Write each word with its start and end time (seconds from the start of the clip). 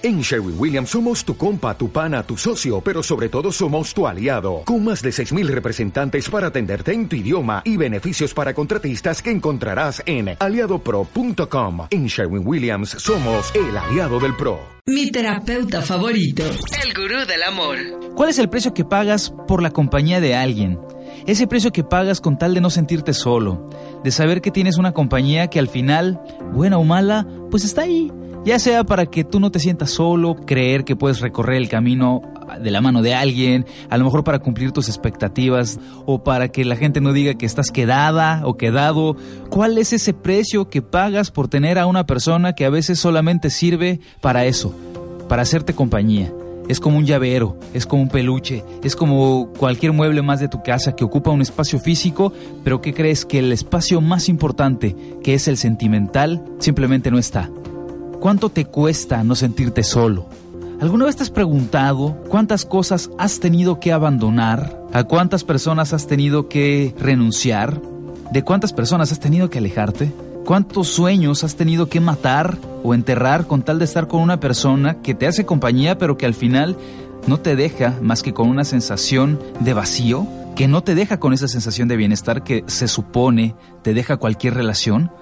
En 0.00 0.20
Sherwin 0.20 0.54
Williams 0.56 0.90
somos 0.90 1.24
tu 1.24 1.36
compa, 1.36 1.76
tu 1.76 1.90
pana, 1.90 2.22
tu 2.22 2.36
socio, 2.36 2.80
pero 2.80 3.02
sobre 3.02 3.28
todo 3.28 3.50
somos 3.50 3.92
tu 3.92 4.06
aliado, 4.06 4.62
con 4.64 4.84
más 4.84 5.02
de 5.02 5.10
6.000 5.10 5.48
representantes 5.48 6.30
para 6.30 6.46
atenderte 6.46 6.92
en 6.92 7.08
tu 7.08 7.16
idioma 7.16 7.62
y 7.64 7.76
beneficios 7.76 8.32
para 8.32 8.54
contratistas 8.54 9.20
que 9.20 9.32
encontrarás 9.32 10.00
en 10.06 10.36
aliadopro.com. 10.38 11.88
En 11.90 12.06
Sherwin 12.06 12.46
Williams 12.46 12.90
somos 12.90 13.52
el 13.56 13.76
aliado 13.76 14.20
del 14.20 14.36
PRO. 14.36 14.60
Mi 14.86 15.10
terapeuta 15.10 15.82
favorito, 15.82 16.44
el 16.44 16.94
gurú 16.94 17.26
del 17.26 17.42
amor. 17.42 17.76
¿Cuál 18.14 18.28
es 18.28 18.38
el 18.38 18.48
precio 18.48 18.72
que 18.72 18.84
pagas 18.84 19.34
por 19.48 19.60
la 19.60 19.70
compañía 19.70 20.20
de 20.20 20.36
alguien? 20.36 20.78
Ese 21.26 21.48
precio 21.48 21.72
que 21.72 21.82
pagas 21.82 22.20
con 22.20 22.38
tal 22.38 22.54
de 22.54 22.60
no 22.60 22.70
sentirte 22.70 23.12
solo, 23.14 23.68
de 24.04 24.12
saber 24.12 24.42
que 24.42 24.52
tienes 24.52 24.78
una 24.78 24.92
compañía 24.92 25.48
que 25.48 25.58
al 25.58 25.68
final, 25.68 26.20
buena 26.52 26.78
o 26.78 26.84
mala, 26.84 27.26
pues 27.50 27.64
está 27.64 27.82
ahí 27.82 28.12
ya 28.44 28.58
sea 28.58 28.84
para 28.84 29.06
que 29.06 29.24
tú 29.24 29.40
no 29.40 29.50
te 29.50 29.58
sientas 29.58 29.90
solo, 29.90 30.34
creer 30.34 30.84
que 30.84 30.96
puedes 30.96 31.20
recorrer 31.20 31.56
el 31.56 31.68
camino 31.68 32.22
de 32.62 32.70
la 32.70 32.80
mano 32.80 33.02
de 33.02 33.14
alguien, 33.14 33.66
a 33.90 33.98
lo 33.98 34.04
mejor 34.04 34.24
para 34.24 34.38
cumplir 34.38 34.72
tus 34.72 34.88
expectativas 34.88 35.78
o 36.06 36.22
para 36.24 36.48
que 36.48 36.64
la 36.64 36.76
gente 36.76 37.00
no 37.00 37.12
diga 37.12 37.34
que 37.34 37.46
estás 37.46 37.70
quedada 37.70 38.42
o 38.44 38.56
quedado. 38.56 39.16
¿Cuál 39.50 39.78
es 39.78 39.92
ese 39.92 40.14
precio 40.14 40.70
que 40.70 40.82
pagas 40.82 41.30
por 41.30 41.48
tener 41.48 41.78
a 41.78 41.86
una 41.86 42.06
persona 42.06 42.54
que 42.54 42.64
a 42.64 42.70
veces 42.70 42.98
solamente 42.98 43.50
sirve 43.50 44.00
para 44.20 44.46
eso, 44.46 44.74
para 45.28 45.42
hacerte 45.42 45.74
compañía? 45.74 46.32
Es 46.68 46.80
como 46.80 46.98
un 46.98 47.06
llavero, 47.06 47.58
es 47.72 47.86
como 47.86 48.02
un 48.02 48.08
peluche, 48.10 48.62
es 48.84 48.94
como 48.94 49.50
cualquier 49.58 49.92
mueble 49.92 50.20
más 50.20 50.38
de 50.38 50.48
tu 50.48 50.62
casa 50.62 50.94
que 50.94 51.04
ocupa 51.04 51.30
un 51.30 51.40
espacio 51.40 51.78
físico, 51.78 52.30
pero 52.62 52.82
que 52.82 52.92
crees 52.92 53.24
que 53.24 53.38
el 53.38 53.52
espacio 53.52 54.02
más 54.02 54.28
importante, 54.28 54.94
que 55.22 55.32
es 55.32 55.48
el 55.48 55.56
sentimental, 55.56 56.44
simplemente 56.58 57.10
no 57.10 57.18
está. 57.18 57.50
¿Cuánto 58.20 58.48
te 58.48 58.64
cuesta 58.64 59.22
no 59.22 59.36
sentirte 59.36 59.84
solo? 59.84 60.26
¿Alguna 60.80 61.04
vez 61.04 61.14
te 61.14 61.22
has 61.22 61.30
preguntado 61.30 62.16
cuántas 62.28 62.64
cosas 62.64 63.10
has 63.16 63.38
tenido 63.38 63.78
que 63.78 63.92
abandonar? 63.92 64.82
¿A 64.92 65.04
cuántas 65.04 65.44
personas 65.44 65.92
has 65.92 66.08
tenido 66.08 66.48
que 66.48 66.96
renunciar? 66.98 67.80
¿De 68.32 68.42
cuántas 68.42 68.72
personas 68.72 69.12
has 69.12 69.20
tenido 69.20 69.50
que 69.50 69.58
alejarte? 69.58 70.12
¿Cuántos 70.44 70.88
sueños 70.88 71.44
has 71.44 71.54
tenido 71.54 71.88
que 71.88 72.00
matar 72.00 72.58
o 72.82 72.92
enterrar 72.92 73.46
con 73.46 73.62
tal 73.62 73.78
de 73.78 73.84
estar 73.84 74.08
con 74.08 74.20
una 74.20 74.40
persona 74.40 75.00
que 75.00 75.14
te 75.14 75.28
hace 75.28 75.46
compañía 75.46 75.96
pero 75.96 76.18
que 76.18 76.26
al 76.26 76.34
final 76.34 76.76
no 77.28 77.38
te 77.38 77.54
deja 77.54 77.94
más 78.02 78.24
que 78.24 78.34
con 78.34 78.48
una 78.48 78.64
sensación 78.64 79.38
de 79.60 79.74
vacío? 79.74 80.26
¿Que 80.56 80.66
no 80.66 80.82
te 80.82 80.96
deja 80.96 81.20
con 81.20 81.32
esa 81.32 81.46
sensación 81.46 81.86
de 81.86 81.96
bienestar 81.96 82.42
que 82.42 82.64
se 82.66 82.88
supone 82.88 83.54
te 83.82 83.94
deja 83.94 84.16
cualquier 84.16 84.54
relación? 84.54 85.12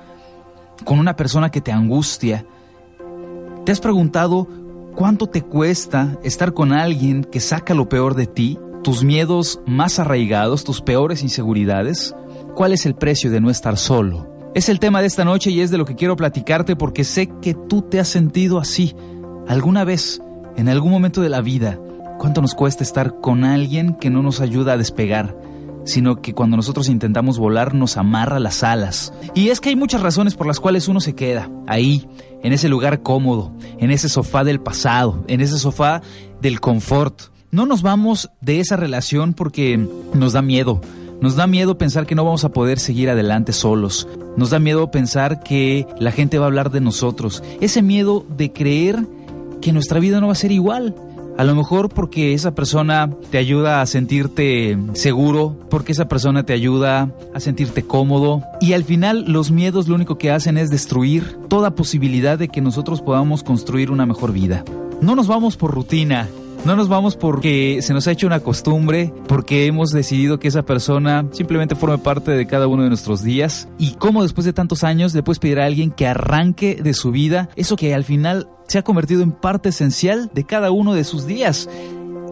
¿Con 0.85 0.99
una 0.99 1.15
persona 1.15 1.51
que 1.51 1.61
te 1.61 1.73
angustia? 1.73 2.47
¿Te 3.67 3.73
has 3.73 3.81
preguntado 3.81 4.47
cuánto 4.95 5.27
te 5.27 5.43
cuesta 5.43 6.21
estar 6.23 6.55
con 6.55 6.73
alguien 6.73 7.25
que 7.25 7.41
saca 7.41 7.75
lo 7.75 7.89
peor 7.89 8.15
de 8.15 8.29
ti, 8.29 8.61
tus 8.85 9.03
miedos 9.03 9.61
más 9.67 9.99
arraigados, 9.99 10.63
tus 10.63 10.81
peores 10.81 11.25
inseguridades? 11.25 12.15
¿Cuál 12.55 12.73
es 12.73 12.87
el 12.87 12.95
precio 12.95 13.29
de 13.29 13.41
no 13.41 13.51
estar 13.51 13.77
solo? 13.77 14.29
Es 14.55 14.69
el 14.69 14.79
tema 14.79 15.01
de 15.01 15.09
esta 15.09 15.25
noche 15.25 15.51
y 15.51 15.63
es 15.63 15.73
de 15.73 15.79
lo 15.79 15.85
que 15.85 15.97
quiero 15.97 16.15
platicarte 16.15 16.77
porque 16.77 17.03
sé 17.03 17.29
que 17.43 17.55
tú 17.55 17.83
te 17.83 17.99
has 17.99 18.07
sentido 18.07 18.61
así 18.61 18.95
alguna 19.49 19.83
vez, 19.83 20.23
en 20.57 20.69
algún 20.69 20.93
momento 20.93 21.21
de 21.21 21.29
la 21.29 21.41
vida. 21.41 21.77
¿Cuánto 22.21 22.43
nos 22.43 22.55
cuesta 22.55 22.85
estar 22.85 23.21
con 23.21 23.43
alguien 23.43 23.95
que 23.95 24.11
no 24.11 24.23
nos 24.23 24.41
ayuda 24.41 24.75
a 24.75 24.79
despegar? 24.79 25.37
sino 25.87 26.21
que 26.21 26.35
cuando 26.35 26.57
nosotros 26.57 26.89
intentamos 26.89 27.39
volar 27.39 27.73
nos 27.73 27.97
amarra 27.97 28.41
las 28.41 28.63
alas. 28.63 29.13
Y 29.35 29.49
es 29.49 29.61
que 29.61 29.71
hay 29.71 29.77
muchas 29.77 30.03
razones 30.03 30.35
por 30.35 30.47
las 30.47 30.61
cuales 30.61 30.89
uno 30.89 31.01
se 31.01 31.15
queda 31.15 31.49
ahí, 31.67 32.09
en 32.47 32.53
ese 32.53 32.69
lugar 32.69 33.03
cómodo, 33.03 33.51
en 33.79 33.91
ese 33.91 34.09
sofá 34.09 34.45
del 34.45 34.61
pasado, 34.61 35.25
en 35.27 35.41
ese 35.41 35.59
sofá 35.59 36.01
del 36.41 36.61
confort. 36.61 37.23
No 37.51 37.67
nos 37.67 37.83
vamos 37.83 38.31
de 38.41 38.61
esa 38.61 38.77
relación 38.77 39.35
porque 39.35 39.85
nos 40.15 40.33
da 40.33 40.43
miedo. 40.43 40.81
Nos 41.21 41.35
da 41.35 41.49
miedo 41.49 41.77
pensar 41.77 42.07
que 42.07 42.15
no 42.15 42.25
vamos 42.25 42.45
a 42.45 42.51
poder 42.51 42.79
seguir 42.79 43.11
adelante 43.11 43.53
solos. 43.53 44.07
Nos 44.37 44.51
da 44.51 44.61
miedo 44.61 44.93
pensar 44.93 45.41
que 45.41 45.89
la 45.99 46.13
gente 46.13 46.39
va 46.39 46.45
a 46.45 46.47
hablar 46.47 46.71
de 46.71 46.81
nosotros. 46.81 47.43
Ese 47.61 47.83
miedo 47.83 48.25
de 48.37 48.53
creer 48.53 49.05
que 49.61 49.73
nuestra 49.73 49.99
vida 49.99 50.21
no 50.21 50.29
va 50.29 50.35
a 50.35 50.37
ser 50.37 50.53
igual. 50.53 50.95
A 51.39 51.45
lo 51.45 51.55
mejor 51.55 51.91
porque 51.91 52.33
esa 52.33 52.55
persona 52.55 53.11
te 53.31 53.37
ayuda 53.37 53.83
a 53.83 53.87
sentirte 53.87 54.79
seguro, 54.95 55.55
porque 55.69 55.93
esa 55.93 56.09
persona 56.09 56.45
te 56.45 56.55
ayuda 56.55 57.11
a 57.35 57.41
sentirte 57.41 57.83
cómodo 57.83 58.43
y 58.61 58.73
al 58.73 58.85
final 58.85 59.25
los 59.29 59.51
miedos 59.51 59.87
lo 59.87 59.97
único 59.97 60.17
que 60.17 60.31
hacen 60.31 60.57
es 60.57 60.71
destruir 60.71 61.37
toda 61.49 61.75
posibilidad 61.75 62.39
de 62.39 62.49
que 62.49 62.63
nosotros 62.63 63.03
podamos 63.03 63.43
construir 63.43 63.91
una 63.91 64.07
mejor 64.07 64.33
vida. 64.33 64.65
No 65.03 65.15
nos 65.15 65.27
vamos 65.27 65.59
por 65.59 65.75
rutina, 65.75 66.27
no 66.67 66.75
nos 66.75 66.89
vamos 66.89 67.17
porque 67.17 67.79
se 67.81 67.95
nos 67.95 68.09
ha 68.09 68.11
hecho 68.11 68.27
una 68.27 68.41
costumbre, 68.41 69.13
porque 69.29 69.67
hemos 69.67 69.91
decidido 69.91 70.41
que 70.41 70.49
esa 70.49 70.65
persona 70.65 71.25
simplemente 71.31 71.77
forme 71.77 71.99
parte 71.99 72.33
de 72.33 72.47
cada 72.49 72.67
uno 72.67 72.83
de 72.83 72.89
nuestros 72.89 73.23
días. 73.23 73.69
Y 73.79 73.93
cómo 73.93 74.25
después 74.25 74.45
de 74.45 74.53
tantos 74.53 74.83
años 74.83 75.15
le 75.15 75.23
puedes 75.23 75.39
pedir 75.39 75.61
a 75.61 75.65
alguien 75.65 75.93
que 75.93 76.09
arranque 76.09 76.75
de 76.83 76.93
su 76.93 77.13
vida 77.13 77.49
eso 77.55 77.77
que 77.77 77.95
al 77.95 78.03
final 78.03 78.49
se 78.67 78.79
ha 78.79 78.83
convertido 78.83 79.23
en 79.23 79.31
parte 79.31 79.69
esencial 79.69 80.29
de 80.35 80.43
cada 80.43 80.73
uno 80.73 80.93
de 80.93 81.05
sus 81.05 81.25
días. 81.25 81.69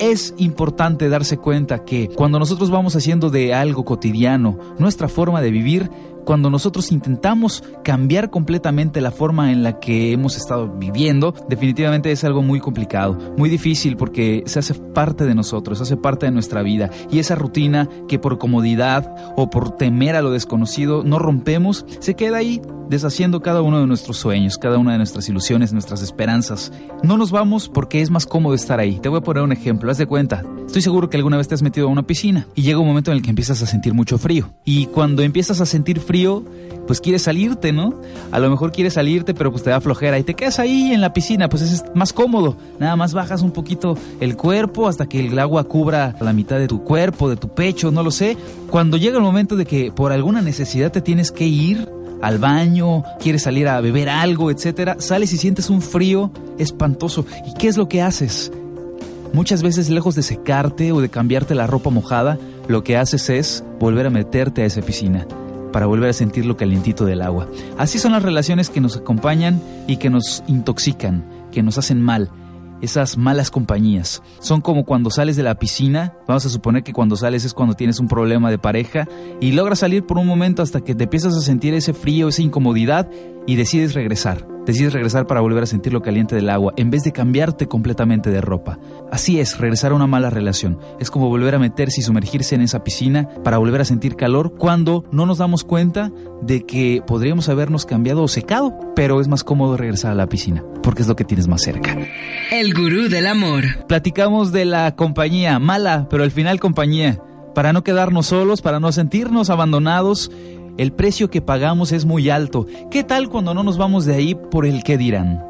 Es 0.01 0.35
importante 0.37 1.09
darse 1.09 1.39
cuenta 1.39 1.85
que 1.85 2.09
cuando 2.09 2.41
nosotros 2.41 2.71
vamos 2.71 2.97
haciendo 2.97 3.31
de 3.31 3.55
algo 3.55 3.85
cotidiano 3.85 4.59
nuestra 4.81 5.07
forma 5.07 5.41
de 5.41 5.53
vivir, 5.53 5.91
cuando 6.25 6.51
nosotros 6.51 6.93
intentamos 6.93 7.63
cambiar 7.83 8.31
completamente 8.31 9.01
la 9.01 9.11
forma 9.11 9.53
en 9.53 9.63
la 9.63 9.79
que 9.79 10.13
hemos 10.13 10.37
estado 10.37 10.69
viviendo, 10.69 11.35
definitivamente 11.49 12.11
es 12.11 12.25
algo 12.25 12.43
muy 12.43 12.61
complicado, 12.61 13.19
muy 13.37 13.49
difícil 13.49 13.97
porque 13.97 14.43
se 14.47 14.59
hace 14.59 14.75
parte 14.75 15.25
de 15.25 15.35
nosotros, 15.35 15.79
se 15.79 15.85
hace 15.85 15.97
parte 15.97 16.27
de 16.27 16.33
nuestra 16.33 16.63
vida. 16.63 16.91
Y 17.11 17.19
esa 17.19 17.35
rutina 17.35 17.89
que 18.09 18.19
por 18.19 18.39
comodidad 18.39 19.15
o 19.37 19.51
por 19.51 19.77
temer 19.77 20.17
a 20.17 20.23
lo 20.23 20.31
desconocido 20.31 21.05
no 21.05 21.19
rompemos, 21.19 21.85
se 22.01 22.15
queda 22.15 22.39
ahí 22.39 22.61
deshaciendo 22.89 23.41
cada 23.41 23.63
uno 23.63 23.81
de 23.81 23.87
nuestros 23.87 24.17
sueños, 24.17 24.59
cada 24.59 24.79
una 24.79 24.93
de 24.93 24.99
nuestras 24.99 25.29
ilusiones, 25.29 25.73
nuestras 25.73 26.03
esperanzas. 26.03 26.73
No 27.03 27.17
nos 27.17 27.31
vamos 27.31 27.69
porque 27.69 28.01
es 28.01 28.11
más 28.11 28.27
cómodo 28.27 28.55
estar 28.55 28.81
ahí. 28.81 28.99
Te 29.01 29.09
voy 29.09 29.19
a 29.19 29.23
poner 29.23 29.43
un 29.43 29.53
ejemplo, 29.53 29.91
haz 29.91 29.99
de 29.99 30.07
cuenta. 30.07 30.43
Estoy 30.67 30.83
seguro 30.83 31.09
que 31.09 31.17
alguna 31.17 31.37
vez 31.37 31.49
te 31.49 31.55
has 31.55 31.63
metido 31.63 31.87
a 31.87 31.91
una 31.91 32.07
piscina 32.07 32.47
y 32.55 32.63
llega 32.63 32.79
un 32.79 32.87
momento 32.87 33.11
en 33.11 33.19
el 33.19 33.23
que 33.23 33.31
empiezas 33.31 33.63
a 33.63 33.67
sentir 33.67 33.95
mucho 33.95 34.19
frío. 34.19 34.51
Y 34.65 34.87
cuando 34.87 35.23
empiezas 35.23 35.61
a 35.61 35.67
sentir 35.67 36.01
frío, 36.01 36.14
pues 36.87 37.01
quieres 37.01 37.23
salirte, 37.23 37.73
¿no? 37.73 38.01
A 38.31 38.39
lo 38.39 38.51
mejor 38.51 38.73
quieres 38.73 38.95
salirte, 38.95 39.35
pero 39.35 39.51
pues 39.51 39.63
te 39.63 39.71
da 39.71 39.81
flojera 39.81 40.19
y 40.19 40.23
te 40.23 40.35
quedas 40.35 40.59
ahí 40.59 40.93
en 40.93 41.01
la 41.01 41.13
piscina, 41.13 41.49
pues 41.49 41.63
es 41.63 41.85
más 41.95 42.13
cómodo. 42.13 42.57
Nada 42.79 42.97
más 42.97 43.15
bajas 43.15 43.43
un 43.43 43.53
poquito 43.53 43.97
el 44.21 44.37
cuerpo 44.37 44.89
hasta 44.89 45.07
que 45.07 45.27
el 45.27 45.39
agua 45.39 45.65
cubra 45.65 46.15
la 46.21 46.33
mitad 46.33 46.59
de 46.59 46.69
tu 46.69 46.83
cuerpo, 46.83 47.29
de 47.29 47.37
tu 47.37 47.49
pecho, 47.49 47.91
no 47.91 48.03
lo 48.03 48.11
sé. 48.11 48.37
Cuando 48.71 48.97
llega 48.97 49.17
el 49.17 49.23
momento 49.23 49.57
de 49.57 49.67
que 49.67 49.93
por 49.93 50.13
alguna 50.13 50.43
necesidad 50.43 50.93
te 50.93 51.01
tienes 51.01 51.31
que 51.31 51.47
ir, 51.47 51.89
al 52.23 52.39
baño, 52.39 53.03
quieres 53.21 53.43
salir 53.43 53.69
a 53.69 53.83
beber 53.83 54.09
algo, 54.09 54.51
etcétera, 54.51 54.97
sales 54.99 55.35
y 55.35 55.37
sientes 55.37 55.69
un 55.69 55.83
frío 55.83 56.31
espantoso. 56.59 57.27
¿Y 57.47 57.53
qué 57.59 57.69
es 57.69 57.77
lo 57.77 57.87
que 57.87 58.01
haces? 58.01 58.51
Muchas 59.35 59.63
veces 59.63 59.91
lejos 59.91 60.15
de 60.15 60.23
secarte 60.23 60.93
o 60.93 61.03
de 61.03 61.11
cambiarte 61.11 61.55
la 61.55 61.67
ropa 61.67 61.91
mojada, 61.91 62.39
lo 62.67 62.83
que 62.83 62.97
haces 62.97 63.29
es 63.29 63.63
volver 63.79 64.07
a 64.07 64.11
meterte 64.11 64.63
a 64.63 64.65
esa 64.65 64.81
piscina 64.81 65.27
para 65.75 65.87
volver 65.87 66.11
a 66.11 66.13
sentir 66.13 66.47
lo 66.47 66.57
calientito 66.57 67.05
del 67.05 67.21
agua. 67.21 67.49
Así 67.77 67.99
son 67.99 68.13
las 68.13 68.23
relaciones 68.23 68.71
que 68.71 68.81
nos 68.81 68.97
acompañan 68.97 69.61
y 69.89 69.97
que 69.97 70.09
nos 70.09 70.45
intoxican, 70.47 71.25
que 71.51 71.65
nos 71.65 71.79
hacen 71.79 72.01
mal 72.01 72.31
esas 72.81 73.17
malas 73.17 73.51
compañías. 73.51 74.23
Son 74.39 74.61
como 74.61 74.85
cuando 74.85 75.11
sales 75.11 75.35
de 75.35 75.43
la 75.43 75.57
piscina, 75.57 76.15
vamos 76.29 76.47
a 76.47 76.49
suponer 76.49 76.85
que 76.85 76.93
cuando 76.93 77.17
sales 77.17 77.45
es 77.45 77.55
cuando 77.55 77.75
tienes 77.75 77.99
un 77.99 78.07
problema 78.07 78.53
de 78.53 78.59
pareja 78.59 79.09
y 79.41 79.51
logras 79.51 79.81
salir 79.81 80.07
por 80.07 80.17
un 80.17 80.29
momento 80.29 80.63
hasta 80.63 80.81
que 80.81 80.95
te 80.95 81.05
empiezas 81.05 81.35
a 81.35 81.41
sentir 81.41 81.75
ese 81.75 81.93
frío, 81.93 82.29
esa 82.29 82.43
incomodidad 82.43 83.11
y 83.45 83.57
decides 83.57 83.95
regresar. 83.95 84.54
Decides 84.67 84.93
regresar 84.93 85.27
para 85.27 85.41
volver 85.41 85.63
a 85.63 85.67
sentir 85.67 85.93
lo 85.93 86.03
caliente 86.03 86.35
del 86.35 86.49
agua 86.51 86.73
en 86.77 86.91
vez 86.91 87.03
de 87.05 87.13
cambiarte 87.13 87.69
completamente 87.69 88.31
de 88.31 88.41
ropa. 88.41 88.79
Así 89.11 89.41
es, 89.41 89.59
regresar 89.59 89.93
a 89.93 89.95
una 89.95 90.07
mala 90.07 90.31
relación. 90.31 90.79
Es 90.99 91.11
como 91.11 91.29
volver 91.29 91.55
a 91.55 91.59
meterse 91.59 92.01
y 92.01 92.05
sumergirse 92.05 92.55
en 92.55 92.63
esa 92.63 92.85
piscina 92.85 93.29
para 93.45 93.59
volver 93.59 93.81
a 93.81 93.85
sentir 93.85 94.17
calor 94.17 94.55
cuando 94.57 95.05
no 95.13 95.27
nos 95.27 95.39
damos 95.39 95.65
cuenta 95.65 96.11
de 96.43 96.65
que 96.65 97.03
podríamos 97.07 97.49
habernos 97.49 97.87
cambiado 97.87 98.23
o 98.23 98.29
secado, 98.29 98.75
pero 98.97 99.21
es 99.21 99.29
más 99.29 99.45
cómodo 99.45 99.77
regresar 99.77 100.13
a 100.13 100.15
la 100.15 100.29
piscina 100.29 100.65
porque 100.85 101.03
es 101.03 101.09
lo 101.09 101.17
que 101.17 101.25
tienes 101.25 101.49
más 101.49 101.63
cerca. 101.63 101.97
El 102.53 102.75
gurú 102.75 103.09
del 103.09 103.27
amor. 103.27 103.65
Platicamos 103.89 104.53
de 104.53 104.67
la 104.67 104.95
compañía, 104.95 105.59
mala, 105.59 106.07
pero 106.11 106.23
al 106.23 106.31
final 106.31 106.61
compañía. 106.61 107.21
Para 107.55 107.73
no 107.73 107.83
quedarnos 107.83 108.27
solos, 108.27 108.63
para 108.63 108.81
no 108.81 108.93
sentirnos 108.93 109.49
abandonados 109.49 110.31
el 110.77 110.93
precio 110.93 111.31
que 111.31 111.43
pagamos 111.43 111.93
es 111.93 112.05
muy 112.05 112.31
alto. 112.31 112.67
¿Qué 112.91 113.05
tal 113.05 113.29
cuando 113.29 113.55
no 113.55 113.63
nos 113.63 113.79
vamos 113.79 114.05
de 114.05 114.15
ahí 114.15 114.35
por 114.35 114.67
el 114.67 114.83
qué 114.83 114.99
dirán? 114.99 115.45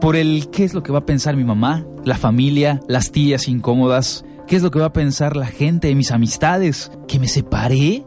Por 0.00 0.16
el 0.16 0.48
qué 0.50 0.64
es 0.64 0.74
lo 0.74 0.82
que 0.82 0.92
va 0.92 1.00
a 1.00 1.06
pensar 1.06 1.36
mi 1.36 1.44
mamá, 1.44 1.84
la 2.04 2.16
familia, 2.16 2.80
las 2.88 3.12
tías 3.12 3.48
incómodas, 3.48 4.24
qué 4.46 4.56
es 4.56 4.62
lo 4.62 4.70
que 4.70 4.78
va 4.78 4.86
a 4.86 4.92
pensar 4.92 5.36
la 5.36 5.46
gente, 5.46 5.94
mis 5.94 6.10
amistades, 6.10 6.90
que 7.06 7.18
me 7.18 7.28
separé, 7.28 8.04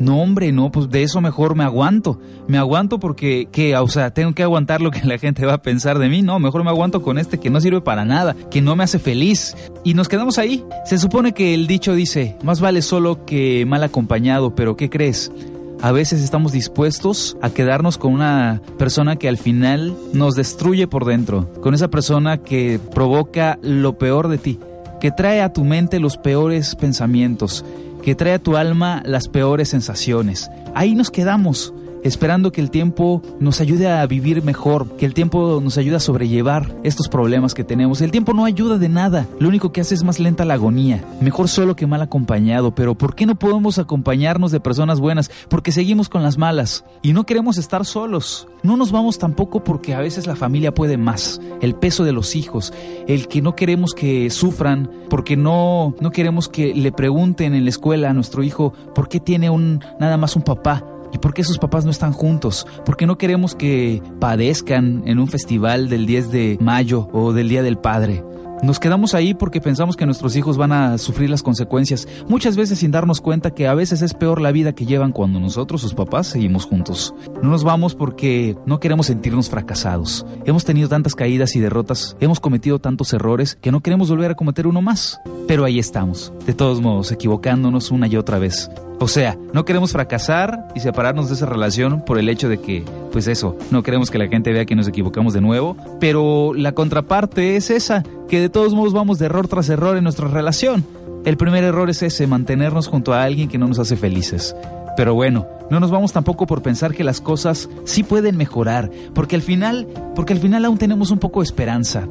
No, 0.00 0.22
hombre, 0.22 0.52
no, 0.52 0.70
pues 0.70 0.88
de 0.90 1.02
eso 1.02 1.20
mejor 1.20 1.56
me 1.56 1.64
aguanto. 1.64 2.20
Me 2.46 2.56
aguanto 2.56 3.00
porque, 3.00 3.48
que, 3.50 3.76
o 3.76 3.88
sea, 3.88 4.12
tengo 4.12 4.32
que 4.32 4.44
aguantar 4.44 4.80
lo 4.80 4.92
que 4.92 5.04
la 5.04 5.18
gente 5.18 5.44
va 5.44 5.54
a 5.54 5.62
pensar 5.62 5.98
de 5.98 6.08
mí. 6.08 6.22
No, 6.22 6.38
mejor 6.38 6.62
me 6.62 6.70
aguanto 6.70 7.02
con 7.02 7.18
este 7.18 7.38
que 7.38 7.50
no 7.50 7.60
sirve 7.60 7.80
para 7.80 8.04
nada, 8.04 8.36
que 8.48 8.62
no 8.62 8.76
me 8.76 8.84
hace 8.84 9.00
feliz. 9.00 9.56
Y 9.82 9.94
nos 9.94 10.08
quedamos 10.08 10.38
ahí. 10.38 10.64
Se 10.84 10.98
supone 10.98 11.32
que 11.32 11.52
el 11.52 11.66
dicho 11.66 11.94
dice, 11.94 12.36
más 12.44 12.60
vale 12.60 12.82
solo 12.82 13.24
que 13.24 13.66
mal 13.66 13.82
acompañado, 13.82 14.54
pero 14.54 14.76
¿qué 14.76 14.88
crees? 14.88 15.32
A 15.80 15.92
veces 15.92 16.22
estamos 16.22 16.50
dispuestos 16.50 17.36
a 17.40 17.50
quedarnos 17.50 17.98
con 17.98 18.12
una 18.12 18.60
persona 18.78 19.14
que 19.14 19.28
al 19.28 19.38
final 19.38 19.94
nos 20.12 20.34
destruye 20.34 20.88
por 20.88 21.04
dentro, 21.04 21.52
con 21.60 21.72
esa 21.72 21.86
persona 21.86 22.38
que 22.38 22.80
provoca 22.92 23.60
lo 23.62 23.96
peor 23.96 24.26
de 24.26 24.38
ti, 24.38 24.58
que 25.00 25.12
trae 25.12 25.40
a 25.40 25.52
tu 25.52 25.64
mente 25.64 26.00
los 26.00 26.16
peores 26.16 26.74
pensamientos, 26.74 27.64
que 28.02 28.16
trae 28.16 28.34
a 28.34 28.38
tu 28.40 28.56
alma 28.56 29.02
las 29.06 29.28
peores 29.28 29.68
sensaciones. 29.68 30.50
Ahí 30.74 30.96
nos 30.96 31.12
quedamos, 31.12 31.72
esperando 32.02 32.52
que 32.52 32.60
el 32.60 32.70
tiempo 32.70 33.22
nos 33.40 33.60
ayude 33.60 33.88
a 33.88 34.06
vivir 34.06 34.42
mejor, 34.42 34.96
que 34.96 35.06
el 35.06 35.14
tiempo 35.14 35.60
nos 35.62 35.78
ayude 35.78 35.96
a 35.96 36.00
sobrellevar 36.00 36.74
estos 36.84 37.08
problemas 37.08 37.54
que 37.54 37.64
tenemos. 37.64 38.00
El 38.00 38.10
tiempo 38.10 38.32
no 38.32 38.44
ayuda 38.44 38.78
de 38.78 38.88
nada, 38.88 39.26
lo 39.38 39.48
único 39.48 39.72
que 39.72 39.80
hace 39.80 39.94
es 39.94 40.04
más 40.04 40.18
lenta 40.18 40.44
la 40.44 40.54
agonía. 40.54 41.04
Mejor 41.20 41.48
solo 41.48 41.76
que 41.76 41.86
mal 41.86 42.02
acompañado, 42.02 42.74
pero 42.74 42.94
¿por 42.94 43.14
qué 43.14 43.26
no 43.26 43.34
podemos 43.34 43.78
acompañarnos 43.78 44.52
de 44.52 44.60
personas 44.60 45.00
buenas? 45.00 45.30
Porque 45.48 45.72
seguimos 45.72 46.08
con 46.08 46.22
las 46.22 46.38
malas 46.38 46.84
y 47.02 47.12
no 47.12 47.26
queremos 47.26 47.58
estar 47.58 47.84
solos. 47.84 48.48
No 48.62 48.76
nos 48.76 48.90
vamos 48.90 49.18
tampoco 49.18 49.62
porque 49.62 49.94
a 49.94 50.00
veces 50.00 50.26
la 50.26 50.36
familia 50.36 50.74
puede 50.74 50.96
más, 50.96 51.40
el 51.60 51.74
peso 51.74 52.04
de 52.04 52.12
los 52.12 52.34
hijos, 52.34 52.72
el 53.06 53.28
que 53.28 53.40
no 53.40 53.54
queremos 53.54 53.94
que 53.94 54.30
sufran, 54.30 54.90
porque 55.08 55.36
no, 55.36 55.94
no 56.00 56.10
queremos 56.10 56.48
que 56.48 56.74
le 56.74 56.92
pregunten 56.92 57.54
en 57.54 57.64
la 57.64 57.70
escuela 57.70 58.10
a 58.10 58.14
nuestro 58.14 58.42
hijo 58.42 58.72
por 58.94 59.08
qué 59.08 59.20
tiene 59.20 59.50
un, 59.50 59.84
nada 60.00 60.16
más 60.16 60.36
un 60.36 60.42
papá 60.42 60.84
¿Y 61.12 61.18
por 61.18 61.34
qué 61.34 61.44
sus 61.44 61.58
papás 61.58 61.84
no 61.84 61.90
están 61.90 62.12
juntos? 62.12 62.66
¿Por 62.84 62.96
qué 62.96 63.06
no 63.06 63.18
queremos 63.18 63.54
que 63.54 64.02
padezcan 64.20 65.02
en 65.06 65.18
un 65.18 65.28
festival 65.28 65.88
del 65.88 66.06
10 66.06 66.30
de 66.30 66.58
mayo 66.60 67.08
o 67.12 67.32
del 67.32 67.48
Día 67.48 67.62
del 67.62 67.78
Padre? 67.78 68.24
Nos 68.62 68.80
quedamos 68.80 69.14
ahí 69.14 69.34
porque 69.34 69.60
pensamos 69.60 69.96
que 69.96 70.04
nuestros 70.04 70.34
hijos 70.34 70.56
van 70.56 70.72
a 70.72 70.98
sufrir 70.98 71.30
las 71.30 71.44
consecuencias, 71.44 72.08
muchas 72.28 72.56
veces 72.56 72.80
sin 72.80 72.90
darnos 72.90 73.20
cuenta 73.20 73.52
que 73.52 73.68
a 73.68 73.74
veces 73.74 74.02
es 74.02 74.14
peor 74.14 74.40
la 74.40 74.50
vida 74.50 74.74
que 74.74 74.84
llevan 74.84 75.12
cuando 75.12 75.38
nosotros, 75.38 75.80
sus 75.80 75.94
papás, 75.94 76.26
seguimos 76.26 76.64
juntos. 76.66 77.14
No 77.40 77.50
nos 77.50 77.62
vamos 77.62 77.94
porque 77.94 78.56
no 78.66 78.80
queremos 78.80 79.06
sentirnos 79.06 79.48
fracasados. 79.48 80.26
Hemos 80.44 80.64
tenido 80.64 80.88
tantas 80.88 81.14
caídas 81.14 81.54
y 81.54 81.60
derrotas, 81.60 82.16
hemos 82.18 82.40
cometido 82.40 82.80
tantos 82.80 83.12
errores 83.12 83.56
que 83.60 83.70
no 83.70 83.80
queremos 83.80 84.10
volver 84.10 84.32
a 84.32 84.36
cometer 84.36 84.66
uno 84.66 84.82
más. 84.82 85.20
Pero 85.46 85.64
ahí 85.64 85.78
estamos, 85.78 86.32
de 86.44 86.52
todos 86.52 86.80
modos, 86.80 87.12
equivocándonos 87.12 87.92
una 87.92 88.08
y 88.08 88.16
otra 88.16 88.38
vez. 88.38 88.68
O 89.00 89.06
sea, 89.06 89.38
no 89.52 89.64
queremos 89.64 89.92
fracasar 89.92 90.68
y 90.74 90.80
separarnos 90.80 91.28
de 91.28 91.34
esa 91.34 91.46
relación 91.46 92.04
por 92.04 92.18
el 92.18 92.28
hecho 92.28 92.48
de 92.48 92.60
que, 92.60 92.84
pues 93.12 93.28
eso, 93.28 93.56
no 93.70 93.84
queremos 93.84 94.10
que 94.10 94.18
la 94.18 94.26
gente 94.26 94.52
vea 94.52 94.64
que 94.64 94.74
nos 94.74 94.88
equivocamos 94.88 95.32
de 95.34 95.40
nuevo, 95.40 95.76
pero 96.00 96.52
la 96.52 96.72
contraparte 96.72 97.54
es 97.54 97.70
esa, 97.70 98.02
que 98.28 98.40
de 98.40 98.48
todos 98.48 98.74
modos 98.74 98.92
vamos 98.92 99.20
de 99.20 99.26
error 99.26 99.46
tras 99.46 99.68
error 99.68 99.96
en 99.96 100.02
nuestra 100.02 100.26
relación. 100.26 100.84
El 101.24 101.36
primer 101.36 101.62
error 101.62 101.88
es 101.90 102.02
ese, 102.02 102.26
mantenernos 102.26 102.88
junto 102.88 103.12
a 103.12 103.22
alguien 103.22 103.48
que 103.48 103.58
no 103.58 103.68
nos 103.68 103.78
hace 103.78 103.96
felices. 103.96 104.56
Pero 104.96 105.14
bueno, 105.14 105.46
no 105.70 105.78
nos 105.78 105.92
vamos 105.92 106.12
tampoco 106.12 106.48
por 106.48 106.62
pensar 106.62 106.92
que 106.92 107.04
las 107.04 107.20
cosas 107.20 107.68
sí 107.84 108.02
pueden 108.02 108.36
mejorar, 108.36 108.90
porque 109.14 109.36
al 109.36 109.42
final, 109.42 109.86
porque 110.16 110.32
al 110.32 110.40
final 110.40 110.64
aún 110.64 110.76
tenemos 110.76 111.12
un 111.12 111.20
poco 111.20 111.40
de 111.40 111.44
esperanza. 111.44 112.08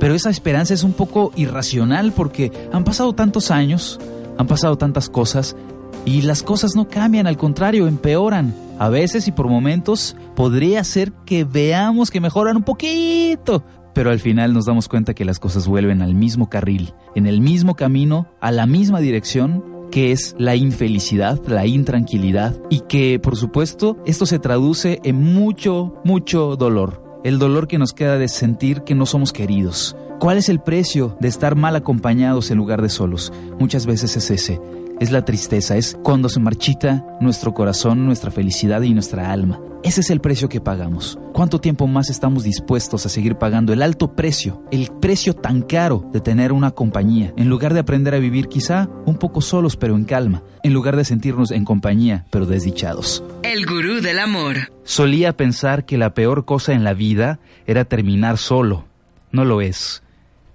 Pero 0.00 0.14
esa 0.14 0.30
esperanza 0.30 0.72
es 0.72 0.82
un 0.82 0.94
poco 0.94 1.30
irracional 1.36 2.12
porque 2.12 2.52
han 2.72 2.84
pasado 2.84 3.12
tantos 3.14 3.50
años, 3.50 4.00
han 4.38 4.46
pasado 4.46 4.78
tantas 4.78 5.10
cosas 5.10 5.56
y 6.04 6.22
las 6.22 6.42
cosas 6.42 6.76
no 6.76 6.88
cambian, 6.88 7.26
al 7.26 7.36
contrario, 7.36 7.86
empeoran. 7.86 8.54
A 8.78 8.88
veces 8.88 9.26
y 9.26 9.32
por 9.32 9.48
momentos 9.48 10.16
podría 10.34 10.84
ser 10.84 11.12
que 11.24 11.44
veamos 11.44 12.10
que 12.10 12.20
mejoran 12.20 12.56
un 12.56 12.62
poquito, 12.62 13.64
pero 13.94 14.10
al 14.10 14.20
final 14.20 14.52
nos 14.52 14.66
damos 14.66 14.88
cuenta 14.88 15.14
que 15.14 15.24
las 15.24 15.38
cosas 15.38 15.66
vuelven 15.66 16.02
al 16.02 16.14
mismo 16.14 16.50
carril, 16.50 16.92
en 17.14 17.26
el 17.26 17.40
mismo 17.40 17.74
camino, 17.74 18.28
a 18.40 18.52
la 18.52 18.66
misma 18.66 19.00
dirección, 19.00 19.64
que 19.90 20.12
es 20.12 20.34
la 20.38 20.56
infelicidad, 20.56 21.40
la 21.46 21.64
intranquilidad, 21.64 22.54
y 22.68 22.80
que 22.80 23.18
por 23.18 23.36
supuesto 23.36 23.96
esto 24.04 24.26
se 24.26 24.38
traduce 24.38 25.00
en 25.04 25.22
mucho, 25.22 25.94
mucho 26.04 26.56
dolor. 26.56 27.02
El 27.24 27.38
dolor 27.38 27.66
que 27.66 27.78
nos 27.78 27.94
queda 27.94 28.18
de 28.18 28.28
sentir 28.28 28.82
que 28.82 28.94
no 28.94 29.06
somos 29.06 29.32
queridos. 29.32 29.96
¿Cuál 30.20 30.36
es 30.36 30.50
el 30.50 30.60
precio 30.60 31.16
de 31.18 31.28
estar 31.28 31.56
mal 31.56 31.74
acompañados 31.76 32.50
en 32.50 32.58
lugar 32.58 32.82
de 32.82 32.90
solos? 32.90 33.32
Muchas 33.58 33.86
veces 33.86 34.16
es 34.16 34.30
ese 34.30 34.60
es 35.00 35.10
la 35.10 35.24
tristeza, 35.24 35.76
es 35.76 35.96
cuando 36.02 36.28
se 36.28 36.40
marchita 36.40 37.04
nuestro 37.20 37.52
corazón, 37.54 38.06
nuestra 38.06 38.30
felicidad 38.30 38.82
y 38.82 38.94
nuestra 38.94 39.30
alma. 39.30 39.60
Ese 39.82 40.00
es 40.00 40.10
el 40.10 40.20
precio 40.20 40.48
que 40.48 40.60
pagamos. 40.60 41.18
¿Cuánto 41.32 41.60
tiempo 41.60 41.86
más 41.86 42.10
estamos 42.10 42.42
dispuestos 42.42 43.06
a 43.06 43.08
seguir 43.08 43.36
pagando 43.36 43.72
el 43.72 43.82
alto 43.82 44.16
precio, 44.16 44.64
el 44.72 44.90
precio 45.00 45.34
tan 45.34 45.62
caro 45.62 46.08
de 46.12 46.20
tener 46.20 46.52
una 46.52 46.72
compañía, 46.72 47.32
en 47.36 47.48
lugar 47.48 47.72
de 47.72 47.80
aprender 47.80 48.14
a 48.14 48.18
vivir 48.18 48.48
quizá 48.48 48.88
un 49.04 49.16
poco 49.16 49.40
solos 49.40 49.76
pero 49.76 49.94
en 49.94 50.04
calma, 50.04 50.42
en 50.62 50.72
lugar 50.72 50.96
de 50.96 51.04
sentirnos 51.04 51.50
en 51.50 51.64
compañía 51.64 52.26
pero 52.30 52.46
desdichados? 52.46 53.22
El 53.42 53.64
gurú 53.66 54.00
del 54.00 54.18
amor. 54.18 54.72
Solía 54.82 55.36
pensar 55.36 55.84
que 55.84 55.98
la 55.98 56.14
peor 56.14 56.44
cosa 56.44 56.72
en 56.72 56.82
la 56.82 56.94
vida 56.94 57.38
era 57.66 57.84
terminar 57.84 58.38
solo. 58.38 58.86
No 59.30 59.44
lo 59.44 59.60
es. 59.60 60.02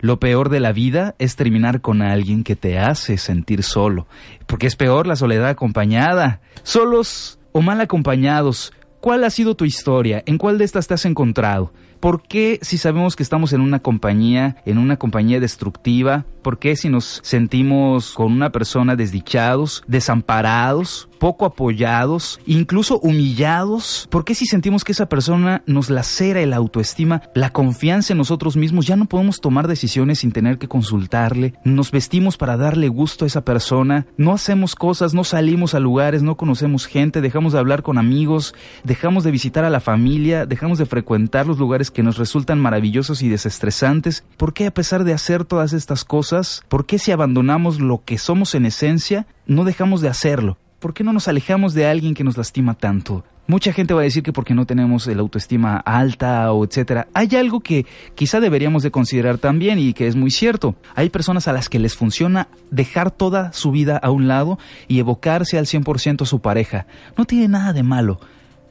Lo 0.01 0.19
peor 0.19 0.49
de 0.49 0.59
la 0.59 0.71
vida 0.71 1.13
es 1.19 1.35
terminar 1.35 1.79
con 1.79 2.01
alguien 2.01 2.43
que 2.43 2.55
te 2.55 2.79
hace 2.79 3.19
sentir 3.19 3.61
solo, 3.61 4.07
porque 4.47 4.65
es 4.65 4.75
peor 4.75 5.05
la 5.05 5.15
soledad 5.15 5.47
acompañada. 5.49 6.41
Solos 6.63 7.37
o 7.51 7.61
mal 7.61 7.79
acompañados, 7.81 8.73
¿cuál 8.99 9.23
ha 9.23 9.29
sido 9.29 9.55
tu 9.55 9.63
historia? 9.63 10.23
¿En 10.25 10.39
cuál 10.39 10.57
de 10.57 10.65
estas 10.65 10.87
te 10.87 10.95
has 10.95 11.05
encontrado? 11.05 11.71
¿Por 12.01 12.23
qué 12.23 12.57
si 12.63 12.79
sabemos 12.79 13.15
que 13.15 13.21
estamos 13.21 13.53
en 13.53 13.61
una 13.61 13.79
compañía, 13.79 14.57
en 14.65 14.79
una 14.79 14.97
compañía 14.97 15.39
destructiva, 15.39 16.25
por 16.41 16.57
qué 16.57 16.75
si 16.75 16.89
nos 16.89 17.21
sentimos 17.23 18.13
con 18.13 18.31
una 18.31 18.51
persona 18.51 18.95
desdichados, 18.95 19.83
desamparados, 19.87 21.07
poco 21.19 21.45
apoyados, 21.45 22.39
incluso 22.47 22.97
humillados? 22.99 24.07
¿Por 24.09 24.25
qué 24.25 24.33
si 24.33 24.47
sentimos 24.47 24.83
que 24.83 24.93
esa 24.93 25.07
persona 25.07 25.61
nos 25.67 25.91
lacera 25.91 26.41
el 26.41 26.53
autoestima, 26.53 27.21
la 27.35 27.51
confianza 27.51 28.13
en 28.13 28.17
nosotros 28.17 28.57
mismos, 28.57 28.87
ya 28.87 28.95
no 28.95 29.05
podemos 29.05 29.39
tomar 29.39 29.67
decisiones 29.67 30.19
sin 30.19 30.31
tener 30.31 30.57
que 30.57 30.67
consultarle? 30.67 31.53
Nos 31.63 31.91
vestimos 31.91 32.37
para 32.37 32.57
darle 32.57 32.87
gusto 32.87 33.25
a 33.25 33.27
esa 33.27 33.45
persona, 33.45 34.07
no 34.17 34.33
hacemos 34.33 34.73
cosas, 34.73 35.13
no 35.13 35.23
salimos 35.23 35.75
a 35.75 35.79
lugares, 35.79 36.23
no 36.23 36.37
conocemos 36.37 36.87
gente, 36.87 37.21
dejamos 37.21 37.53
de 37.53 37.59
hablar 37.59 37.83
con 37.83 37.99
amigos, 37.99 38.55
dejamos 38.83 39.23
de 39.23 39.29
visitar 39.29 39.63
a 39.63 39.69
la 39.69 39.79
familia, 39.79 40.47
dejamos 40.47 40.79
de 40.79 40.87
frecuentar 40.87 41.45
los 41.45 41.59
lugares 41.59 41.90
que 41.93 42.03
nos 42.03 42.17
resultan 42.17 42.59
maravillosos 42.59 43.21
y 43.21 43.29
desestresantes. 43.29 44.23
¿Por 44.37 44.53
qué 44.53 44.67
a 44.67 44.73
pesar 44.73 45.03
de 45.03 45.13
hacer 45.13 45.45
todas 45.45 45.73
estas 45.73 46.05
cosas, 46.05 46.63
por 46.67 46.85
qué 46.85 46.99
si 46.99 47.11
abandonamos 47.11 47.79
lo 47.79 48.03
que 48.03 48.17
somos 48.17 48.55
en 48.55 48.65
esencia, 48.65 49.27
no 49.45 49.63
dejamos 49.63 50.01
de 50.01 50.09
hacerlo? 50.09 50.57
¿por 50.81 50.95
qué 50.95 51.03
no 51.03 51.13
nos 51.13 51.27
alejamos 51.27 51.73
de 51.75 51.85
alguien 51.85 52.15
que 52.15 52.25
nos 52.25 52.35
lastima 52.35 52.73
tanto? 52.73 53.23
Mucha 53.47 53.71
gente 53.71 53.93
va 53.93 54.01
a 54.01 54.03
decir 54.03 54.23
que 54.23 54.33
porque 54.33 54.55
no 54.55 54.65
tenemos 54.65 55.07
el 55.07 55.19
autoestima 55.19 55.77
alta 55.77 56.51
o 56.51 56.65
etcétera. 56.65 57.07
Hay 57.13 57.35
algo 57.35 57.59
que 57.59 57.85
quizá 58.15 58.39
deberíamos 58.39 58.81
de 58.81 58.91
considerar 58.91 59.37
también 59.37 59.77
y 59.77 59.93
que 59.93 60.07
es 60.07 60.15
muy 60.15 60.31
cierto. 60.31 60.75
Hay 60.95 61.09
personas 61.09 61.47
a 61.47 61.53
las 61.53 61.69
que 61.69 61.79
les 61.79 61.95
funciona 61.95 62.47
dejar 62.71 63.11
toda 63.11 63.53
su 63.53 63.71
vida 63.71 63.97
a 63.97 64.09
un 64.09 64.27
lado 64.27 64.57
y 64.87 64.99
evocarse 64.99 65.57
al 65.57 65.65
100% 65.65 66.23
a 66.23 66.25
su 66.25 66.39
pareja. 66.39 66.87
No 67.17 67.25
tiene 67.25 67.47
nada 67.47 67.73
de 67.73 67.83
malo. 67.83 68.19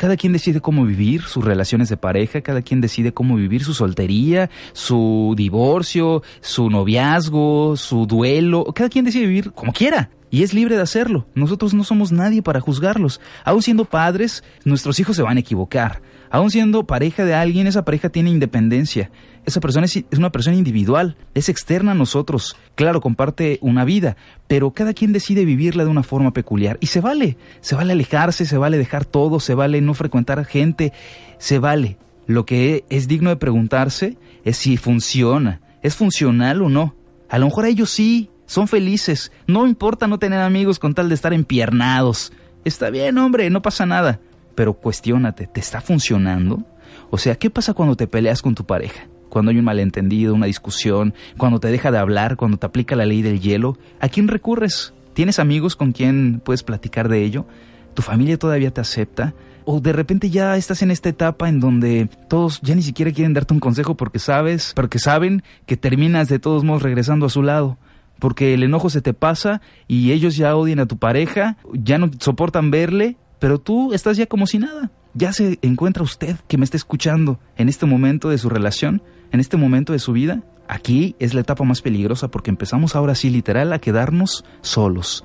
Cada 0.00 0.16
quien 0.16 0.32
decide 0.32 0.62
cómo 0.62 0.86
vivir 0.86 1.24
sus 1.24 1.44
relaciones 1.44 1.90
de 1.90 1.98
pareja, 1.98 2.40
cada 2.40 2.62
quien 2.62 2.80
decide 2.80 3.12
cómo 3.12 3.36
vivir 3.36 3.62
su 3.62 3.74
soltería, 3.74 4.48
su 4.72 5.34
divorcio, 5.36 6.22
su 6.40 6.70
noviazgo, 6.70 7.76
su 7.76 8.06
duelo. 8.06 8.64
Cada 8.74 8.88
quien 8.88 9.04
decide 9.04 9.26
vivir 9.26 9.52
como 9.52 9.74
quiera 9.74 10.08
y 10.30 10.42
es 10.42 10.54
libre 10.54 10.76
de 10.76 10.82
hacerlo. 10.82 11.26
Nosotros 11.34 11.74
no 11.74 11.84
somos 11.84 12.12
nadie 12.12 12.42
para 12.42 12.60
juzgarlos. 12.60 13.20
Aún 13.44 13.62
siendo 13.62 13.84
padres, 13.84 14.44
nuestros 14.64 15.00
hijos 15.00 15.16
se 15.16 15.22
van 15.22 15.36
a 15.36 15.40
equivocar. 15.40 16.00
Aún 16.30 16.50
siendo 16.50 16.86
pareja 16.86 17.24
de 17.24 17.34
alguien, 17.34 17.66
esa 17.66 17.84
pareja 17.84 18.08
tiene 18.08 18.30
independencia. 18.30 19.10
Esa 19.44 19.60
persona 19.60 19.86
es, 19.86 20.04
una 20.16 20.30
persona 20.30 20.56
individual, 20.56 21.16
es 21.34 21.48
externa 21.48 21.90
a 21.92 21.96
nosotros. 21.96 22.56
Claro, 22.76 23.00
comparte 23.00 23.58
una 23.62 23.84
vida, 23.84 24.16
pero 24.46 24.70
cada 24.70 24.94
quien 24.94 25.12
decide 25.12 25.44
vivirla 25.44 25.82
de 25.82 25.90
una 25.90 26.04
forma 26.04 26.32
peculiar. 26.32 26.78
Y 26.80 26.86
se 26.86 27.00
vale, 27.00 27.36
se 27.60 27.74
vale 27.74 27.92
alejarse, 27.92 28.46
se 28.46 28.58
vale 28.58 28.78
dejar 28.78 29.04
todo, 29.04 29.40
se 29.40 29.54
vale 29.54 29.80
no 29.80 29.94
frecuentar 29.94 30.44
gente, 30.44 30.92
se 31.38 31.58
vale. 31.58 31.98
Lo 32.26 32.46
que 32.46 32.84
es 32.90 33.08
digno 33.08 33.30
de 33.30 33.36
preguntarse 33.36 34.16
es 34.44 34.56
si 34.56 34.76
funciona, 34.76 35.60
es 35.82 35.96
funcional 35.96 36.62
o 36.62 36.68
no. 36.68 36.94
A 37.28 37.38
lo 37.38 37.46
mejor 37.46 37.64
a 37.64 37.68
ellos 37.68 37.90
sí, 37.90 38.30
son 38.50 38.66
felices. 38.66 39.30
No 39.46 39.64
importa 39.64 40.08
no 40.08 40.18
tener 40.18 40.40
amigos 40.40 40.80
con 40.80 40.92
tal 40.92 41.08
de 41.08 41.14
estar 41.14 41.32
empiernados. 41.32 42.32
Está 42.64 42.90
bien, 42.90 43.16
hombre, 43.16 43.48
no 43.48 43.62
pasa 43.62 43.86
nada. 43.86 44.18
Pero 44.56 44.74
cuestiónate, 44.74 45.46
¿te 45.46 45.60
está 45.60 45.80
funcionando? 45.80 46.64
O 47.10 47.18
sea, 47.18 47.36
¿qué 47.36 47.48
pasa 47.48 47.74
cuando 47.74 47.96
te 47.96 48.08
peleas 48.08 48.42
con 48.42 48.56
tu 48.56 48.66
pareja? 48.66 49.06
Cuando 49.28 49.52
hay 49.52 49.58
un 49.58 49.64
malentendido, 49.64 50.34
una 50.34 50.46
discusión, 50.46 51.14
cuando 51.36 51.60
te 51.60 51.68
deja 51.68 51.92
de 51.92 51.98
hablar, 51.98 52.36
cuando 52.36 52.56
te 52.56 52.66
aplica 52.66 52.96
la 52.96 53.06
ley 53.06 53.22
del 53.22 53.40
hielo, 53.40 53.78
¿a 54.00 54.08
quién 54.08 54.26
recurres? 54.26 54.94
¿Tienes 55.14 55.38
amigos 55.38 55.76
con 55.76 55.92
quien 55.92 56.42
puedes 56.44 56.64
platicar 56.64 57.08
de 57.08 57.22
ello? 57.22 57.46
tu 57.94 58.02
familia 58.02 58.38
todavía 58.38 58.70
te 58.70 58.80
acepta, 58.80 59.34
o 59.64 59.80
de 59.80 59.92
repente 59.92 60.30
ya 60.30 60.56
estás 60.56 60.82
en 60.82 60.90
esta 60.90 61.08
etapa 61.08 61.48
en 61.48 61.60
donde 61.60 62.08
todos 62.28 62.60
ya 62.62 62.74
ni 62.74 62.82
siquiera 62.82 63.12
quieren 63.12 63.34
darte 63.34 63.54
un 63.54 63.60
consejo 63.60 63.94
porque 63.94 64.18
sabes, 64.18 64.72
porque 64.74 64.98
saben 64.98 65.42
que 65.66 65.76
terminas 65.76 66.28
de 66.28 66.38
todos 66.38 66.64
modos 66.64 66.82
regresando 66.82 67.26
a 67.26 67.30
su 67.30 67.42
lado. 67.42 67.78
Porque 68.20 68.54
el 68.54 68.62
enojo 68.62 68.90
se 68.90 69.00
te 69.00 69.14
pasa 69.14 69.60
y 69.88 70.12
ellos 70.12 70.36
ya 70.36 70.54
odian 70.54 70.78
a 70.78 70.86
tu 70.86 70.98
pareja, 70.98 71.56
ya 71.72 71.98
no 71.98 72.10
soportan 72.20 72.70
verle, 72.70 73.16
pero 73.38 73.58
tú 73.58 73.92
estás 73.92 74.16
ya 74.16 74.26
como 74.26 74.46
si 74.46 74.58
nada. 74.58 74.90
Ya 75.14 75.32
se 75.32 75.58
encuentra 75.62 76.04
usted 76.04 76.36
que 76.46 76.58
me 76.58 76.64
está 76.64 76.76
escuchando 76.76 77.40
en 77.56 77.68
este 77.68 77.86
momento 77.86 78.28
de 78.28 78.38
su 78.38 78.48
relación, 78.48 79.02
en 79.32 79.40
este 79.40 79.56
momento 79.56 79.92
de 79.92 79.98
su 79.98 80.12
vida. 80.12 80.42
Aquí 80.68 81.16
es 81.18 81.34
la 81.34 81.40
etapa 81.40 81.64
más 81.64 81.82
peligrosa 81.82 82.28
porque 82.28 82.50
empezamos 82.50 82.94
ahora 82.94 83.16
sí 83.16 83.28
literal 83.30 83.72
a 83.72 83.80
quedarnos 83.80 84.44
solos 84.60 85.24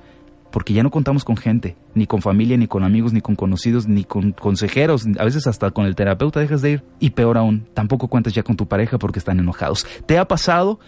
porque 0.56 0.72
ya 0.72 0.82
no 0.82 0.90
contamos 0.90 1.22
con 1.22 1.36
gente, 1.36 1.76
ni 1.94 2.06
con 2.06 2.22
familia, 2.22 2.56
ni 2.56 2.66
con 2.66 2.82
amigos, 2.82 3.12
ni 3.12 3.20
con 3.20 3.36
conocidos, 3.36 3.88
ni 3.88 4.04
con 4.04 4.32
consejeros, 4.32 5.04
a 5.18 5.24
veces 5.24 5.46
hasta 5.46 5.70
con 5.70 5.84
el 5.84 5.94
terapeuta 5.94 6.40
dejas 6.40 6.62
de 6.62 6.70
ir. 6.70 6.84
Y 6.98 7.10
peor 7.10 7.36
aún, 7.36 7.66
tampoco 7.74 8.08
cuentas 8.08 8.32
ya 8.32 8.42
con 8.42 8.56
tu 8.56 8.66
pareja 8.66 8.98
porque 8.98 9.18
están 9.18 9.38
enojados. 9.38 9.86
¿Te 10.06 10.16
ha 10.16 10.26
pasado? 10.26 10.80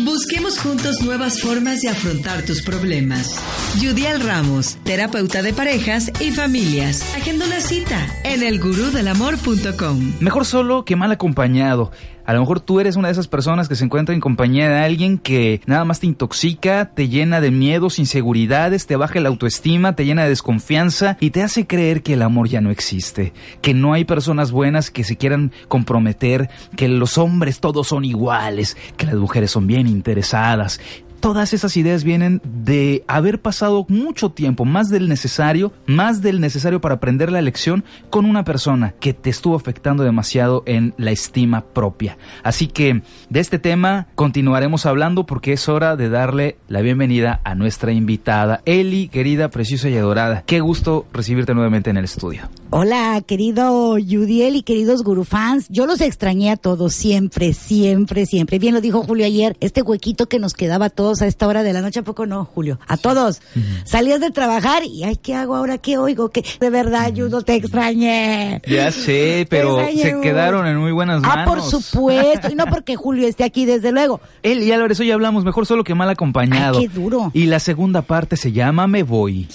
Busquemos 0.00 0.58
juntos 0.58 1.00
nuevas 1.02 1.40
formas 1.40 1.80
de 1.80 1.88
afrontar 1.88 2.42
tus 2.42 2.62
problemas. 2.62 3.40
Yudial 3.80 4.20
Ramos, 4.20 4.76
terapeuta 4.82 5.40
de 5.42 5.52
parejas 5.52 6.10
y 6.20 6.32
familias. 6.32 7.14
Agenda 7.14 7.46
una 7.46 7.60
cita 7.60 8.06
en 8.24 8.42
elgurudelamor.com. 8.42 10.14
Mejor 10.20 10.44
solo 10.46 10.84
que 10.84 10.96
mal 10.96 11.12
acompañado. 11.12 11.92
A 12.26 12.32
lo 12.32 12.40
mejor 12.40 12.60
tú 12.60 12.80
eres 12.80 12.96
una 12.96 13.08
de 13.08 13.12
esas 13.12 13.28
personas 13.28 13.68
que 13.68 13.76
se 13.76 13.84
encuentra 13.84 14.14
en 14.14 14.20
compañía 14.20 14.68
de 14.68 14.78
alguien 14.78 15.18
que 15.18 15.60
nada 15.66 15.84
más 15.84 16.00
te 16.00 16.06
intoxica, 16.06 16.92
te 16.94 17.08
llena 17.08 17.40
de 17.40 17.50
miedos, 17.50 17.98
inseguridades, 17.98 18.86
te 18.86 18.96
baja 18.96 19.20
la 19.20 19.28
autoestima, 19.28 19.94
te 19.94 20.06
llena 20.06 20.22
de 20.22 20.30
desconfianza 20.30 21.18
y 21.20 21.30
te 21.30 21.42
hace 21.42 21.66
creer 21.66 22.02
que 22.02 22.14
el 22.14 22.22
amor 22.22 22.48
ya 22.48 22.60
no 22.60 22.70
existe, 22.70 23.32
que 23.60 23.74
no 23.74 23.92
hay 23.92 24.04
personas 24.04 24.52
buenas 24.52 24.90
que 24.90 25.04
se 25.04 25.16
quieran 25.16 25.52
comprometer, 25.68 26.48
que 26.76 26.88
los 26.88 27.18
hombres 27.18 27.60
todos 27.60 27.88
son 27.88 28.04
iguales, 28.04 28.76
que 28.96 29.06
las 29.06 29.16
mujeres 29.16 29.50
son 29.50 29.66
bien 29.66 29.86
interesadas 29.86 30.80
todas 31.24 31.54
esas 31.54 31.74
ideas 31.78 32.04
vienen 32.04 32.42
de 32.44 33.02
haber 33.08 33.40
pasado 33.40 33.86
mucho 33.88 34.32
tiempo, 34.32 34.66
más 34.66 34.90
del 34.90 35.08
necesario, 35.08 35.72
más 35.86 36.20
del 36.20 36.38
necesario 36.38 36.82
para 36.82 36.96
aprender 36.96 37.32
la 37.32 37.40
lección 37.40 37.82
con 38.10 38.26
una 38.26 38.44
persona 38.44 38.92
que 39.00 39.14
te 39.14 39.30
estuvo 39.30 39.56
afectando 39.56 40.04
demasiado 40.04 40.62
en 40.66 40.92
la 40.98 41.12
estima 41.12 41.64
propia. 41.64 42.18
Así 42.42 42.66
que 42.66 43.00
de 43.30 43.40
este 43.40 43.58
tema 43.58 44.06
continuaremos 44.14 44.84
hablando 44.84 45.24
porque 45.24 45.54
es 45.54 45.66
hora 45.66 45.96
de 45.96 46.10
darle 46.10 46.58
la 46.68 46.82
bienvenida 46.82 47.40
a 47.42 47.54
nuestra 47.54 47.92
invitada, 47.92 48.60
Eli, 48.66 49.08
querida, 49.08 49.48
preciosa 49.48 49.88
y 49.88 49.96
adorada. 49.96 50.42
Qué 50.44 50.60
gusto 50.60 51.06
recibirte 51.10 51.54
nuevamente 51.54 51.88
en 51.88 51.96
el 51.96 52.04
estudio. 52.04 52.50
Hola, 52.76 53.22
querido 53.24 53.98
Yudiel 53.98 54.56
y 54.56 54.64
queridos 54.64 55.04
gurufans. 55.04 55.68
Yo 55.68 55.86
los 55.86 56.00
extrañé 56.00 56.50
a 56.50 56.56
todos 56.56 56.92
siempre, 56.92 57.52
siempre, 57.52 58.26
siempre. 58.26 58.58
Bien 58.58 58.74
lo 58.74 58.80
dijo 58.80 59.04
Julio 59.04 59.24
ayer, 59.24 59.56
este 59.60 59.80
huequito 59.82 60.26
que 60.26 60.40
nos 60.40 60.54
quedaba 60.54 60.86
a 60.86 60.90
todos 60.90 61.22
a 61.22 61.28
esta 61.28 61.46
hora 61.46 61.62
de 61.62 61.72
la 61.72 61.82
noche, 61.82 62.00
¿a 62.00 62.02
poco 62.02 62.26
no, 62.26 62.44
Julio? 62.44 62.80
A 62.88 62.96
todos. 62.96 63.40
Salías 63.84 64.18
de 64.18 64.32
trabajar 64.32 64.82
y, 64.82 65.04
ay, 65.04 65.14
¿qué 65.14 65.36
hago 65.36 65.54
ahora? 65.54 65.78
¿Qué 65.78 65.98
oigo? 65.98 66.30
¿Qué? 66.30 66.44
De 66.58 66.68
verdad, 66.68 67.12
Yudo, 67.12 67.42
te 67.42 67.54
extrañé. 67.54 68.60
Ya 68.66 68.90
sé, 68.90 69.46
pero 69.48 69.78
se 69.78 70.20
quedaron 70.20 70.66
en 70.66 70.76
muy 70.76 70.90
buenas 70.90 71.22
manos. 71.22 71.36
Ah, 71.38 71.44
por 71.44 71.62
supuesto. 71.62 72.50
y 72.50 72.56
no 72.56 72.66
porque 72.70 72.96
Julio 72.96 73.28
esté 73.28 73.44
aquí, 73.44 73.66
desde 73.66 73.92
luego. 73.92 74.20
Él 74.42 74.64
y 74.64 74.72
Álvarez 74.72 74.98
hoy 74.98 75.12
hablamos 75.12 75.44
mejor 75.44 75.64
solo 75.66 75.84
que 75.84 75.94
mal 75.94 76.10
acompañado. 76.10 76.80
Ay, 76.80 76.88
qué 76.88 76.92
duro. 76.92 77.30
Y 77.34 77.46
la 77.46 77.60
segunda 77.60 78.02
parte 78.02 78.36
se 78.36 78.50
llama 78.50 78.88
Me 78.88 79.04
Voy. 79.04 79.46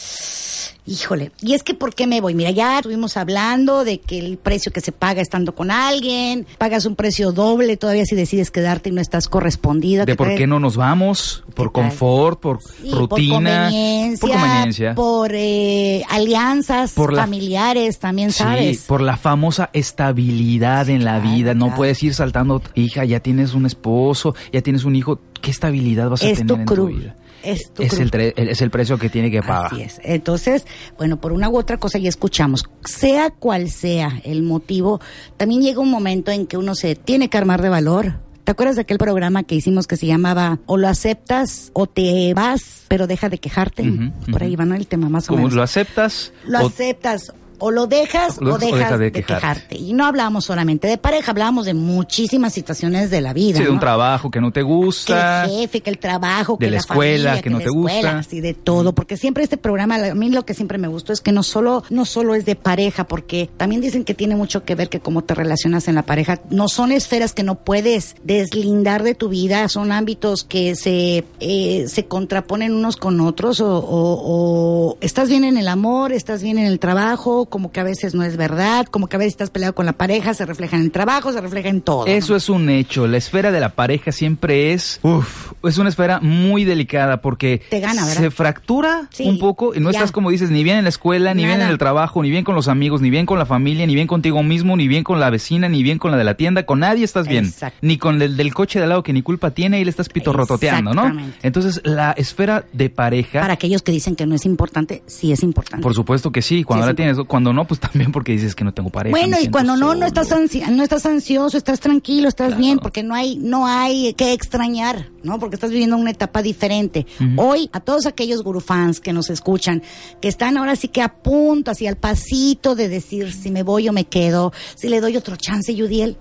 Híjole, 0.86 1.32
y 1.42 1.54
es 1.54 1.62
que 1.62 1.76
¿por 1.76 1.94
qué 1.94 2.08
me 2.08 2.20
voy? 2.20 2.34
Mira, 2.34 2.50
ya 2.50 2.78
estuvimos 2.78 3.16
hablando 3.16 3.84
de 3.84 4.00
que 4.00 4.18
el 4.18 4.38
precio 4.38 4.72
que 4.72 4.82
se 4.82 4.92
paga 4.92 5.22
estando 5.22 5.54
con 5.54 5.70
alguien, 5.70 6.48
pagas 6.58 6.86
un 6.86 6.96
precio 6.96 7.32
doble 7.32 7.78
todavía 7.78 8.06
si 8.06 8.16
decides 8.16 8.50
quedarte 8.50 8.90
y 8.90 8.92
no 8.92 9.02
estás 9.02 9.28
correspondida. 9.28 10.06
De 10.06 10.16
por 10.16 10.34
qué 10.34 10.48
no 10.48 10.60
nos 10.60 10.78
vamos, 10.78 11.44
por 11.54 11.72
confort, 11.72 12.40
por 12.40 12.60
rutina, 12.92 12.98
por 13.00 13.30
conveniencia, 13.30 14.20
por, 14.20 14.32
conveniencia. 14.32 14.96
por 14.96 15.32
eh, 15.34 16.04
alianzas 16.10 16.94
familiares, 16.94 18.00
también 18.00 18.32
sabes. 18.32 18.80
Sí, 18.80 18.86
por 18.88 19.02
la 19.02 19.18
famosa 19.18 19.70
estabilidad 19.74 20.90
en 20.90 21.04
la 21.04 21.20
vida. 21.20 21.54
No 21.54 21.76
puedes 21.76 22.02
ir 22.02 22.16
saltando, 22.16 22.64
hija, 22.74 23.06
ya 23.06 23.20
tienes 23.20 23.54
un 23.54 23.68
esposo, 23.68 24.34
ya 24.52 24.62
tienes 24.62 24.86
un 24.86 24.96
hijo, 24.96 25.20
¿qué 25.42 25.52
estabilidad 25.52 26.10
vas 26.10 26.24
a 26.24 26.26
tener 26.26 26.40
en 26.40 26.66
tu 26.66 26.88
vida? 26.88 27.16
Es, 27.44 27.72
el 27.78 28.34
es 28.36 28.62
el 28.62 28.70
precio 28.70 28.98
que 28.98 29.10
tiene 29.10 29.32
que 29.32 29.42
pagar. 29.42 29.74
Así 29.74 29.82
es. 29.82 30.00
Entonces, 30.04 30.66
bueno, 30.98 31.20
por 31.20 31.32
una 31.32 31.50
u 31.50 31.58
otra 31.58 31.78
cosa 31.78 31.98
ya 31.98 32.10
escuchamos, 32.10 32.70
sea 32.84 33.30
cual 33.30 33.70
sea 33.70 34.22
el 34.24 34.44
motivo, 34.44 35.00
también 35.38 35.62
llega 35.62 35.80
un 35.80 35.92
momento 35.92 36.32
en 36.32 36.48
que 36.48 36.58
uno 36.58 36.76
se 36.76 36.96
tiene 36.96 37.30
que 37.30 37.38
armar 37.38 37.62
de 37.62 37.70
valor. 37.70 38.20
¿Te 38.44 38.52
acuerdas 38.52 38.78
de 38.78 38.82
aquel 38.82 38.98
programa 38.98 39.44
que 39.44 39.54
hicimos 39.54 39.86
que 39.86 39.96
se 39.96 40.08
llamaba 40.08 40.58
O 40.66 40.78
lo 40.78 40.88
aceptas 40.88 41.70
o 41.74 41.86
te 41.86 42.34
vas, 42.34 42.86
pero 42.88 43.06
deja 43.06 43.30
de 43.30 43.38
quejarte? 43.38 43.84
Por 44.32 44.42
ahí 44.42 44.56
va, 44.56 44.66
¿no? 44.66 44.74
El 44.74 44.88
tema 44.88 45.08
más 45.08 45.30
o 45.30 45.36
menos. 45.36 45.54
¿Lo 45.54 45.62
aceptas? 45.62 46.34
Lo 46.46 46.58
aceptas 46.58 47.32
o 47.60 47.72
lo 47.72 47.88
dejas 47.88 48.38
o, 48.42 48.58
dejas 48.58 49.00
de, 49.00 49.12
quejarte. 49.12 49.78
Y 49.78 49.94
no 49.94 50.06
hablamos 50.06 50.46
solamente 50.46 50.88
de 50.88 50.98
pareja, 50.98 51.32
hablábamos 51.32 51.66
de 51.66 51.74
muchísimas 51.74 52.54
situaciones 52.54 53.10
de 53.10 53.22
la 53.22 53.34
vida. 53.34 53.58
Sí, 53.58 53.64
de 53.64 53.70
un 53.70 53.80
trabajo 53.80 54.32
que 54.32 54.42
no 54.42 54.52
te 54.52 54.62
gusta. 54.62 55.44
Que 55.46 55.54
el 55.54 55.60
jefe, 55.60 55.82
que 55.82 55.90
el 55.90 56.00
trabajo, 56.00 56.58
de 56.60 56.66
que 56.66 56.72
la, 56.72 56.78
escuela, 56.78 57.42
que, 57.42 57.50
no 57.50 57.60
te 57.60 57.70
gusta. 57.70 58.24
Sí, 58.24 58.42
de 58.42 58.54
todo. 58.54 58.94
Porque 58.94 59.18
siempre 59.18 59.44
este 59.44 59.58
programa, 59.58 59.96
a 59.96 60.16
mí 60.16 60.30
lo 60.30 60.46
que 60.46 60.54
siempre 60.54 60.78
me 60.78 60.88
gustó 60.88 61.14
es 61.14 61.22
que 61.22 61.32
no 61.32 61.44
solo, 61.44 61.84
no 61.90 62.06
solo 62.06 62.36
es 62.36 62.46
de 62.46 62.56
pareja, 62.56 63.06
porque 63.06 63.50
también 63.58 63.82
dicen 63.82 64.04
que 64.04 64.14
tiene 64.14 64.36
mucho 64.36 64.64
que 64.64 64.76
ver 64.76 64.90
que 64.90 65.00
cómo 65.00 65.24
te 65.24 65.36
relacionas 65.36 65.88
en 65.88 65.96
la 65.96 66.04
pareja. 66.04 66.40
No 66.50 66.68
son 66.68 66.92
esferas 66.92 67.34
que 67.34 67.44
no 67.44 67.56
puedes 67.56 68.16
deslindar 68.24 69.04
de 69.04 69.16
tu 69.16 69.30
vida, 69.30 69.68
son 69.70 69.92
ámbitos 69.92 70.44
que 70.44 70.76
se, 70.76 71.26
eh, 71.40 71.86
se 71.88 72.06
contraponen 72.06 72.74
unos 72.74 72.98
con 72.98 73.20
otros 73.22 73.60
o, 73.60 73.84
o 73.90 74.98
estás 75.02 75.30
bien 75.30 75.44
en 75.44 75.58
el 75.58 75.68
amor, 75.68 76.12
estás 76.12 76.42
bien 76.44 76.58
en 76.58 76.66
el 76.66 76.80
trabajo, 76.80 77.46
como 77.50 77.72
que 77.72 77.80
a 77.80 77.84
veces 77.84 78.16
no 78.16 78.24
es 78.24 78.38
verdad, 78.38 78.86
como 78.86 79.08
que 79.08 79.16
a 79.16 79.20
veces 79.20 79.34
estás 79.34 79.50
peleado 79.50 79.74
con 79.74 79.86
la 79.86 79.94
pareja, 79.94 80.34
se 80.34 80.46
refleja 80.46 80.76
en 80.76 80.84
el 80.84 80.92
trabajo, 80.92 81.32
se 81.32 81.42
refleja 81.42 81.70
en 81.70 81.82
todo. 81.82 82.06
Eso 82.06 82.36
es 82.36 82.50
un 82.50 82.70
hecho. 82.70 83.08
La 83.08 83.18
esfera 83.18 83.52
de 83.52 83.60
la 83.60 83.70
pareja 83.70 84.12
siempre 84.12 84.74
es, 84.74 85.00
uff, 85.04 85.54
es 85.64 85.78
una 85.78 85.90
esfera 85.90 86.20
muy 86.20 86.66
delicada 86.66 87.22
porque 87.22 87.62
Te 87.70 87.80
gana, 87.80 88.06
se 88.06 88.32
fractura 88.32 89.10
un 89.20 89.40
poco 89.40 89.74
y 89.74 89.80
no 89.80 89.90
estás 89.90 90.12
como 90.12 90.30
dices, 90.30 90.50
ni 90.50 90.64
bien 90.64 90.78
en 90.78 90.84
la 90.84 90.90
escuela, 90.90 91.34
ni 91.34 91.46
bien 91.46 91.62
en 91.62 91.70
el 91.70 91.78
trabajo, 91.78 92.22
ni 92.22 92.30
bien 92.30 92.44
con 92.44 92.56
los 92.56 92.68
amigos, 92.68 93.02
ni 93.02 93.10
bien 93.10 93.26
con 93.26 93.40
la 93.40 93.46
familia, 93.46 93.88
ni 93.88 93.96
bien 93.96 94.08
contigo 94.08 94.44
mismo, 94.44 94.76
ni 94.76 94.88
bien 94.88 95.04
con 95.04 95.20
la 95.20 95.30
vecina, 95.30 95.70
ni 95.70 95.84
bien 95.84 95.98
con 95.98 96.12
la 96.12 96.18
de 96.18 96.24
la 96.24 96.36
tienda, 96.36 96.66
con 96.66 96.80
nadie 96.80 97.06
estás 97.06 97.28
bien. 97.28 97.54
Ni 97.82 97.98
con 97.98 98.22
el 98.22 98.36
del 98.38 98.54
coche 98.54 98.80
de 98.80 98.84
al 98.84 98.90
lado 98.90 99.04
que 99.04 99.14
ni 99.14 99.22
culpa 99.22 99.52
tiene 99.52 99.80
y 99.80 99.84
le 99.84 99.90
estás 99.90 100.10
pitorrototeando, 100.10 100.94
¿no? 100.94 101.12
Entonces, 101.44 101.82
la 101.84 102.12
esfera 102.12 102.66
de 102.74 102.90
pareja. 102.90 103.42
Para 103.42 103.54
aquellos 103.54 103.82
que 103.82 103.92
dicen 103.92 104.16
que 104.16 104.26
no 104.26 104.36
es 104.36 104.46
importante, 104.46 105.04
sí 105.08 105.32
es 105.32 105.44
importante. 105.44 105.84
Por 105.84 105.94
supuesto 105.94 106.32
que 106.32 106.42
sí, 106.42 106.64
cuando 106.64 106.86
la 106.86 106.94
tienes, 106.94 107.18
cuando 107.28 107.39
no, 107.42 107.66
pues 107.66 107.80
también 107.80 108.12
porque 108.12 108.32
dices 108.32 108.56
que 108.56 108.64
no 108.64 108.74
tengo 108.74 108.90
pareja. 108.90 109.16
Bueno, 109.16 109.38
y 109.42 109.50
cuando 109.50 109.76
no, 109.76 109.96
no 109.96 110.06
estás, 110.06 110.30
no 110.72 110.84
estás 110.84 111.06
ansioso, 111.06 111.58
estás 111.58 111.80
tranquilo, 111.80 112.28
estás 112.28 112.58
bien, 112.58 112.80
porque 112.80 113.04
no 113.04 113.16
hay, 113.16 113.38
no 113.38 113.66
hay 113.66 114.14
que 114.14 114.34
extrañar, 114.34 115.10
¿no? 115.24 115.40
Porque 115.40 115.56
estás 115.56 115.72
viviendo 115.72 115.98
una 115.98 116.12
etapa 116.12 116.42
diferente. 116.42 117.06
Hoy, 117.38 117.70
a 117.74 117.80
todos 117.80 118.06
aquellos 118.06 118.44
gurufans 118.44 119.00
que 119.00 119.14
nos 119.14 119.30
escuchan, 119.30 119.84
que 120.22 120.28
están 120.28 120.58
ahora 120.58 120.76
sí 120.76 120.88
que 120.88 121.02
a 121.02 121.14
punto, 121.22 121.72
así 121.72 121.88
al 121.88 121.98
pasito 121.98 122.76
de 122.76 122.90
decir 122.90 123.32
si 123.32 123.52
me 123.52 123.64
voy 123.64 123.90
o 123.90 123.94
me 123.94 124.06
quedo, 124.06 124.54
si 124.76 124.90
le 124.90 125.02
doy 125.02 125.18
otro 125.18 125.36
chance, 125.36 125.74
Yudiel, 125.74 126.18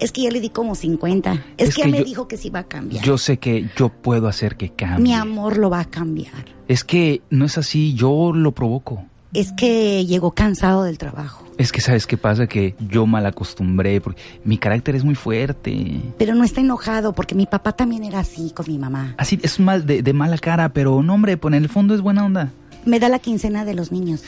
Es 0.00 0.10
que 0.12 0.22
ya 0.22 0.30
le 0.30 0.40
di 0.40 0.50
como 0.50 0.74
50. 0.74 1.44
Es, 1.56 1.74
que, 1.74 1.82
ya 1.82 1.88
me 1.88 2.02
dijo 2.02 2.26
que 2.26 2.36
sí 2.36 2.50
va 2.50 2.60
a 2.60 2.64
cambiar. 2.64 3.04
Yo 3.04 3.18
sé 3.18 3.38
que 3.38 3.68
yo 3.76 3.88
puedo 3.88 4.26
hacer 4.26 4.56
que 4.56 4.70
cambie. 4.70 5.02
Mi 5.02 5.14
amor 5.14 5.58
lo 5.58 5.70
va 5.70 5.80
a 5.80 5.84
cambiar. 5.84 6.44
Es 6.68 6.84
que 6.84 7.22
no 7.30 7.44
es 7.44 7.58
así, 7.58 7.94
yo 7.94 8.32
lo 8.34 8.52
provoco 8.52 9.04
es 9.32 9.52
que 9.52 10.04
llegó 10.06 10.32
cansado 10.32 10.84
del 10.84 10.98
trabajo. 10.98 11.44
Es 11.58 11.72
que 11.72 11.80
sabes 11.80 12.06
qué 12.06 12.16
pasa, 12.16 12.46
que 12.46 12.74
yo 12.88 13.06
mal 13.06 13.26
acostumbré, 13.26 14.00
porque 14.00 14.20
mi 14.44 14.58
carácter 14.58 14.96
es 14.96 15.04
muy 15.04 15.14
fuerte. 15.14 16.00
Pero 16.18 16.34
no 16.34 16.44
está 16.44 16.60
enojado, 16.60 17.12
porque 17.12 17.34
mi 17.34 17.46
papá 17.46 17.72
también 17.72 18.04
era 18.04 18.20
así 18.20 18.50
con 18.50 18.66
mi 18.66 18.78
mamá. 18.78 19.14
Así, 19.18 19.38
es 19.42 19.60
mal 19.60 19.86
de, 19.86 20.02
de 20.02 20.12
mala 20.12 20.38
cara, 20.38 20.70
pero 20.70 21.02
no 21.02 21.14
hombre, 21.14 21.36
pues 21.36 21.54
en 21.54 21.62
el 21.62 21.68
fondo 21.68 21.94
es 21.94 22.00
buena 22.00 22.24
onda 22.24 22.52
me 22.84 22.98
da 22.98 23.08
la 23.08 23.18
quincena 23.18 23.64
de 23.64 23.74
los 23.74 23.92
niños. 23.92 24.22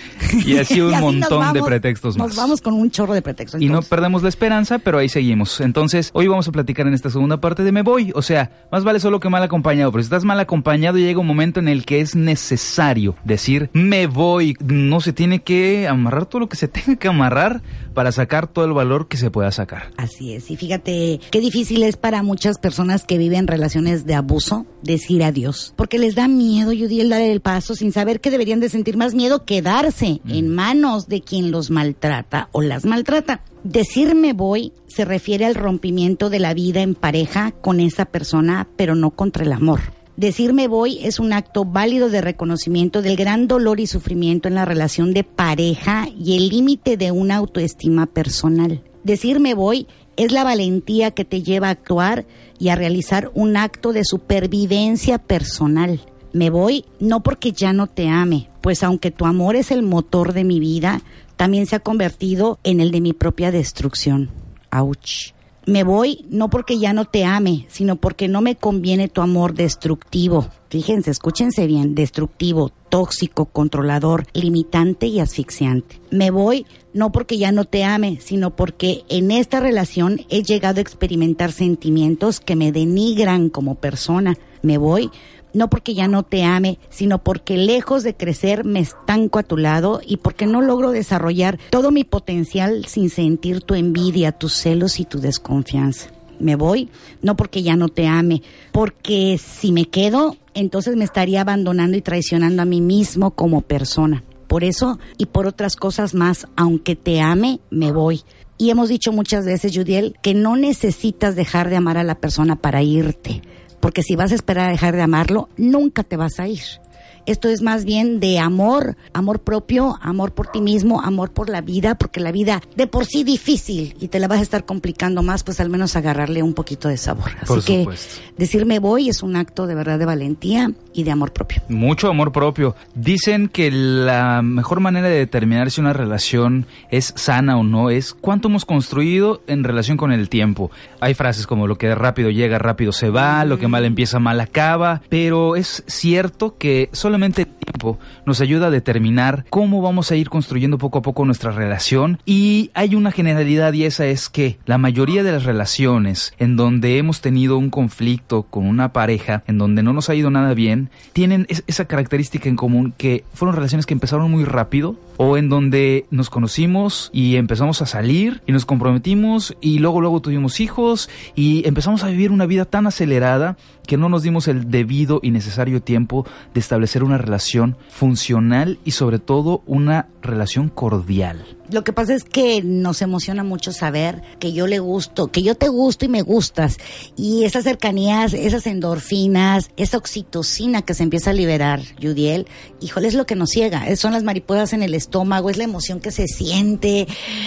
Y 0.44 0.58
así 0.58 0.80
un 0.80 0.98
montón 1.00 1.52
de 1.52 1.62
pretextos 1.62 2.16
más. 2.16 2.28
Nos 2.28 2.36
vamos 2.36 2.60
con 2.60 2.74
un 2.74 2.90
chorro 2.90 3.14
de 3.14 3.22
pretextos. 3.22 3.60
Y 3.60 3.68
no 3.68 3.82
perdemos 3.82 4.22
la 4.22 4.28
esperanza, 4.28 4.78
pero 4.78 4.98
ahí 4.98 5.08
seguimos. 5.08 5.60
Entonces, 5.60 6.10
hoy 6.12 6.26
vamos 6.26 6.48
a 6.48 6.52
platicar 6.52 6.86
en 6.86 6.94
esta 6.94 7.10
segunda 7.10 7.40
parte 7.40 7.62
de 7.62 7.72
Me 7.72 7.82
Voy. 7.82 8.12
O 8.14 8.22
sea, 8.22 8.50
más 8.70 8.84
vale 8.84 9.00
solo 9.00 9.20
que 9.20 9.28
mal 9.28 9.42
acompañado. 9.42 9.90
Pero 9.92 10.02
si 10.02 10.06
estás 10.06 10.24
mal 10.24 10.40
acompañado, 10.40 10.98
llega 10.98 11.20
un 11.20 11.26
momento 11.26 11.60
en 11.60 11.68
el 11.68 11.84
que 11.84 12.00
es 12.00 12.14
necesario 12.14 13.16
decir 13.24 13.70
Me 13.72 14.06
Voy. 14.06 14.56
No 14.64 15.00
se 15.00 15.12
tiene 15.12 15.42
que 15.42 15.88
amarrar 15.88 16.26
todo 16.26 16.40
lo 16.40 16.48
que 16.48 16.56
se 16.56 16.68
tenga 16.68 16.96
que 16.96 17.08
amarrar 17.08 17.62
para 17.94 18.12
sacar 18.12 18.46
todo 18.46 18.64
el 18.64 18.72
valor 18.72 19.08
que 19.08 19.16
se 19.16 19.30
pueda 19.30 19.50
sacar. 19.50 19.92
Así 19.96 20.34
es. 20.34 20.50
Y 20.50 20.56
fíjate 20.56 21.20
qué 21.30 21.40
difícil 21.40 21.82
es 21.82 21.96
para 21.96 22.22
muchas 22.22 22.58
personas 22.58 23.04
que 23.04 23.18
viven 23.18 23.46
relaciones 23.46 24.04
de 24.04 24.14
abuso 24.14 24.66
decir 24.82 25.22
adiós. 25.22 25.72
Porque 25.76 25.98
les 25.98 26.14
da 26.14 26.28
miedo, 26.28 26.72
Judy, 26.72 27.00
el 27.00 27.08
dar 27.08 27.22
el 27.22 27.40
paso 27.40 27.74
sin 27.74 27.92
saber 27.92 28.20
debe 28.20 28.44
deberían 28.44 28.60
de 28.60 28.68
sentir 28.68 28.96
más 28.96 29.14
miedo 29.14 29.44
quedarse 29.44 30.20
en 30.28 30.48
manos 30.48 31.06
de 31.06 31.22
quien 31.22 31.50
los 31.50 31.70
maltrata 31.70 32.48
o 32.52 32.60
las 32.60 32.84
maltrata. 32.84 33.40
Decir 33.62 34.14
me 34.14 34.32
voy 34.32 34.72
se 34.86 35.04
refiere 35.04 35.46
al 35.46 35.54
rompimiento 35.54 36.28
de 36.30 36.40
la 36.40 36.52
vida 36.52 36.82
en 36.82 36.94
pareja 36.94 37.52
con 37.52 37.80
esa 37.80 38.04
persona, 38.04 38.68
pero 38.76 38.94
no 38.94 39.10
contra 39.10 39.44
el 39.44 39.52
amor. 39.52 39.80
Decir 40.16 40.52
me 40.52 40.68
voy 40.68 41.00
es 41.04 41.18
un 41.18 41.32
acto 41.32 41.64
válido 41.64 42.08
de 42.08 42.20
reconocimiento 42.20 43.02
del 43.02 43.16
gran 43.16 43.48
dolor 43.48 43.80
y 43.80 43.88
sufrimiento 43.88 44.46
en 44.46 44.54
la 44.54 44.64
relación 44.64 45.12
de 45.12 45.24
pareja 45.24 46.06
y 46.16 46.36
el 46.36 46.48
límite 46.50 46.96
de 46.96 47.10
una 47.10 47.36
autoestima 47.36 48.06
personal. 48.06 48.80
Decir 49.02 49.40
me 49.40 49.54
voy 49.54 49.88
es 50.16 50.30
la 50.30 50.44
valentía 50.44 51.10
que 51.10 51.24
te 51.24 51.42
lleva 51.42 51.66
a 51.66 51.72
actuar 51.72 52.26
y 52.60 52.68
a 52.68 52.76
realizar 52.76 53.32
un 53.34 53.56
acto 53.56 53.92
de 53.92 54.04
supervivencia 54.04 55.18
personal. 55.18 56.00
Me 56.32 56.48
voy 56.48 56.84
no 57.00 57.24
porque 57.24 57.50
ya 57.50 57.72
no 57.72 57.88
te 57.88 58.08
ame, 58.08 58.48
pues 58.60 58.84
aunque 58.84 59.10
tu 59.10 59.26
amor 59.26 59.56
es 59.56 59.72
el 59.72 59.82
motor 59.82 60.32
de 60.32 60.44
mi 60.44 60.60
vida, 60.60 61.02
también 61.36 61.66
se 61.66 61.74
ha 61.74 61.80
convertido 61.80 62.60
en 62.62 62.78
el 62.78 62.92
de 62.92 63.00
mi 63.00 63.12
propia 63.14 63.50
destrucción. 63.50 64.30
Ouch. 64.70 65.33
Me 65.66 65.82
voy 65.82 66.26
no 66.28 66.50
porque 66.50 66.78
ya 66.78 66.92
no 66.92 67.06
te 67.06 67.24
ame, 67.24 67.66
sino 67.70 67.96
porque 67.96 68.28
no 68.28 68.42
me 68.42 68.56
conviene 68.56 69.08
tu 69.08 69.22
amor 69.22 69.54
destructivo. 69.54 70.46
Fíjense, 70.68 71.10
escúchense 71.10 71.66
bien, 71.66 71.94
destructivo, 71.94 72.70
tóxico, 72.90 73.46
controlador, 73.46 74.26
limitante 74.34 75.06
y 75.06 75.20
asfixiante. 75.20 76.00
Me 76.10 76.30
voy 76.30 76.66
no 76.92 77.12
porque 77.12 77.38
ya 77.38 77.50
no 77.50 77.64
te 77.64 77.82
ame, 77.84 78.18
sino 78.20 78.54
porque 78.54 79.04
en 79.08 79.30
esta 79.30 79.60
relación 79.60 80.20
he 80.28 80.42
llegado 80.42 80.78
a 80.78 80.82
experimentar 80.82 81.52
sentimientos 81.52 82.40
que 82.40 82.56
me 82.56 82.72
denigran 82.72 83.48
como 83.48 83.76
persona. 83.76 84.36
Me 84.62 84.78
voy 84.78 85.10
no 85.54 85.70
porque 85.70 85.94
ya 85.94 86.08
no 86.08 86.24
te 86.24 86.44
ame, 86.44 86.78
sino 86.90 87.22
porque 87.22 87.56
lejos 87.56 88.02
de 88.02 88.14
crecer 88.14 88.64
me 88.64 88.80
estanco 88.80 89.38
a 89.38 89.44
tu 89.44 89.56
lado 89.56 90.00
y 90.06 90.18
porque 90.18 90.46
no 90.46 90.60
logro 90.60 90.90
desarrollar 90.90 91.58
todo 91.70 91.90
mi 91.90 92.04
potencial 92.04 92.84
sin 92.86 93.08
sentir 93.08 93.62
tu 93.62 93.74
envidia, 93.74 94.32
tus 94.32 94.52
celos 94.52 95.00
y 95.00 95.04
tu 95.04 95.20
desconfianza. 95.20 96.10
Me 96.40 96.56
voy, 96.56 96.90
no 97.22 97.36
porque 97.36 97.62
ya 97.62 97.76
no 97.76 97.88
te 97.88 98.08
ame, 98.08 98.42
porque 98.72 99.38
si 99.38 99.70
me 99.70 99.86
quedo, 99.86 100.36
entonces 100.52 100.96
me 100.96 101.04
estaría 101.04 101.40
abandonando 101.40 101.96
y 101.96 102.02
traicionando 102.02 102.60
a 102.60 102.66
mí 102.66 102.80
mismo 102.80 103.30
como 103.30 103.62
persona. 103.62 104.24
Por 104.48 104.64
eso 104.64 104.98
y 105.16 105.26
por 105.26 105.46
otras 105.46 105.76
cosas 105.76 106.12
más, 106.14 106.48
aunque 106.56 106.96
te 106.96 107.20
ame, 107.20 107.60
me 107.70 107.92
voy. 107.92 108.22
Y 108.58 108.70
hemos 108.70 108.88
dicho 108.88 109.10
muchas 109.12 109.46
veces, 109.46 109.72
Judiel, 109.74 110.16
que 110.22 110.34
no 110.34 110.56
necesitas 110.56 111.34
dejar 111.34 111.70
de 111.70 111.76
amar 111.76 111.98
a 111.98 112.04
la 112.04 112.16
persona 112.16 112.56
para 112.56 112.82
irte 112.82 113.42
porque 113.84 114.02
si 114.02 114.16
vas 114.16 114.32
a 114.32 114.34
esperar 114.34 114.68
a 114.68 114.72
dejar 114.72 114.96
de 114.96 115.02
amarlo, 115.02 115.50
nunca 115.58 116.04
te 116.04 116.16
vas 116.16 116.40
a 116.40 116.48
ir. 116.48 116.80
Esto 117.26 117.48
es 117.48 117.62
más 117.62 117.84
bien 117.84 118.20
de 118.20 118.38
amor, 118.38 118.96
amor 119.12 119.40
propio, 119.40 119.98
amor 120.02 120.32
por 120.32 120.48
ti 120.48 120.60
mismo, 120.60 121.00
amor 121.00 121.30
por 121.32 121.48
la 121.48 121.62
vida, 121.62 121.94
porque 121.96 122.20
la 122.20 122.32
vida 122.32 122.60
de 122.76 122.86
por 122.86 123.06
sí 123.06 123.24
difícil 123.24 123.96
y 123.98 124.08
te 124.08 124.18
la 124.18 124.28
vas 124.28 124.40
a 124.40 124.42
estar 124.42 124.64
complicando 124.66 125.22
más, 125.22 125.42
pues 125.42 125.58
al 125.60 125.70
menos 125.70 125.96
agarrarle 125.96 126.42
un 126.42 126.54
poquito 126.54 126.88
de 126.88 126.96
sabor. 126.96 127.30
Así 127.40 127.60
que 127.62 127.88
decirme 128.36 128.78
voy 128.78 129.08
es 129.08 129.22
un 129.22 129.36
acto 129.36 129.66
de 129.66 129.74
verdad 129.74 129.98
de 129.98 130.04
valentía 130.04 130.70
y 130.92 131.04
de 131.04 131.10
amor 131.10 131.32
propio. 131.32 131.62
Mucho 131.68 132.08
amor 132.08 132.30
propio. 132.30 132.74
Dicen 132.94 133.48
que 133.48 133.70
la 133.70 134.42
mejor 134.42 134.80
manera 134.80 135.08
de 135.08 135.16
determinar 135.16 135.70
si 135.70 135.80
una 135.80 135.92
relación 135.92 136.66
es 136.90 137.14
sana 137.16 137.56
o 137.56 137.64
no 137.64 137.90
es 137.90 138.12
cuánto 138.12 138.48
hemos 138.48 138.64
construido 138.64 139.42
en 139.46 139.64
relación 139.64 139.96
con 139.96 140.12
el 140.12 140.28
tiempo. 140.28 140.70
Hay 141.00 141.14
frases 141.14 141.46
como 141.46 141.66
lo 141.66 141.76
que 141.76 141.94
rápido 141.94 142.30
llega, 142.30 142.58
rápido 142.58 142.92
se 142.92 143.08
va, 143.08 143.44
lo 143.44 143.58
que 143.58 143.68
mal 143.68 143.84
empieza, 143.84 144.18
mal 144.18 144.40
acaba, 144.40 145.02
pero 145.08 145.56
es 145.56 145.82
cierto 145.86 146.56
que 146.58 146.90
solo 146.92 147.13
solamente 147.14 147.42
el 147.42 147.48
tiempo 147.48 148.00
nos 148.26 148.40
ayuda 148.40 148.66
a 148.66 148.70
determinar 148.70 149.44
cómo 149.48 149.80
vamos 149.80 150.10
a 150.10 150.16
ir 150.16 150.28
construyendo 150.28 150.78
poco 150.78 150.98
a 150.98 151.02
poco 151.02 151.24
nuestra 151.24 151.52
relación. 151.52 152.18
Y 152.26 152.72
hay 152.74 152.96
una 152.96 153.12
generalidad 153.12 153.72
y 153.72 153.84
esa 153.84 154.06
es 154.06 154.28
que 154.28 154.58
la 154.66 154.78
mayoría 154.78 155.22
de 155.22 155.30
las 155.30 155.44
relaciones 155.44 156.34
en 156.40 156.56
donde 156.56 156.98
hemos 156.98 157.20
tenido 157.20 157.56
un 157.56 157.70
conflicto 157.70 158.42
con 158.42 158.66
una 158.66 158.92
pareja, 158.92 159.44
en 159.46 159.58
donde 159.58 159.84
no 159.84 159.92
nos 159.92 160.10
ha 160.10 160.16
ido 160.16 160.28
nada 160.30 160.54
bien, 160.54 160.90
tienen 161.12 161.46
esa 161.68 161.84
característica 161.84 162.48
en 162.48 162.56
común 162.56 162.92
que 162.96 163.22
fueron 163.32 163.54
relaciones 163.54 163.86
que 163.86 163.94
empezaron 163.94 164.28
muy 164.28 164.42
rápido 164.44 164.96
o 165.16 165.36
en 165.36 165.48
donde 165.48 166.06
nos 166.10 166.30
conocimos 166.30 167.10
y 167.12 167.36
empezamos 167.36 167.82
a 167.82 167.86
salir 167.86 168.42
y 168.46 168.52
nos 168.52 168.66
comprometimos 168.66 169.56
y 169.60 169.78
luego 169.78 170.00
luego 170.00 170.20
tuvimos 170.20 170.60
hijos 170.60 171.08
y 171.34 171.66
empezamos 171.66 172.04
a 172.04 172.08
vivir 172.08 172.32
una 172.32 172.46
vida 172.46 172.64
tan 172.64 172.86
acelerada 172.86 173.56
que 173.86 173.96
no 173.96 174.08
nos 174.08 174.22
dimos 174.22 174.48
el 174.48 174.70
debido 174.70 175.20
y 175.22 175.30
necesario 175.30 175.82
tiempo 175.82 176.26
de 176.52 176.60
establecer 176.60 177.04
una 177.04 177.18
relación 177.18 177.76
funcional 177.88 178.78
y 178.84 178.92
sobre 178.92 179.18
todo 179.18 179.62
una 179.66 180.08
relación 180.22 180.68
cordial. 180.68 181.44
Lo 181.70 181.82
que 181.82 181.92
pasa 181.92 182.14
es 182.14 182.24
que 182.24 182.62
nos 182.62 183.00
emociona 183.00 183.42
mucho 183.42 183.72
saber 183.72 184.22
que 184.38 184.52
yo 184.52 184.66
le 184.66 184.78
gusto, 184.78 185.28
que 185.28 185.42
yo 185.42 185.54
te 185.54 185.68
gusto 185.68 186.04
y 186.04 186.08
me 186.08 186.22
gustas. 186.22 186.76
Y 187.16 187.44
esas 187.44 187.64
cercanías, 187.64 188.34
esas 188.34 188.66
endorfinas, 188.66 189.70
esa 189.76 189.96
oxitocina 189.96 190.82
que 190.82 190.94
se 190.94 191.02
empieza 191.02 191.30
a 191.30 191.34
liberar, 191.34 191.80
Judiel, 192.00 192.46
híjole, 192.80 193.08
es 193.08 193.14
lo 193.14 193.26
que 193.26 193.34
nos 193.34 193.50
ciega. 193.50 193.84
Son 193.96 194.12
las 194.12 194.24
mariposas 194.24 194.72
en 194.72 194.82
el 194.82 194.94
estómago, 194.94 195.48
es 195.48 195.56
la 195.56 195.64
emoción 195.64 196.00
que 196.00 196.10
se 196.10 196.26
siente, 196.28 197.06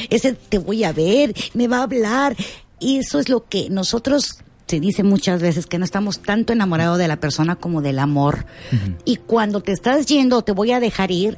ese 0.10 0.34
te 0.34 0.58
voy 0.58 0.84
a 0.84 0.94
ver, 0.94 1.34
me 1.54 1.68
va 1.68 1.80
a 1.80 1.84
hablar. 1.84 2.36
Y 2.80 2.98
eso 2.98 3.20
es 3.20 3.30
lo 3.30 3.46
que 3.46 3.70
nosotros 3.70 4.40
se 4.68 4.80
dice 4.80 5.04
muchas 5.04 5.42
veces 5.42 5.66
que 5.66 5.80
no 5.80 5.86
estamos 5.86 6.20
tanto 6.20 6.54
enamorados 6.54 6.98
de 6.98 7.08
la 7.08 7.20
persona 7.20 7.56
como 7.56 7.82
del 7.82 8.00
amor. 8.00 8.46
Y 9.06 9.16
cuando 9.16 9.62
te 9.62 9.72
estás 9.72 10.06
yendo, 10.08 10.42
te 10.42 10.52
voy 10.52 10.72
a 10.72 10.80
dejar 10.80 11.10
ir, 11.12 11.38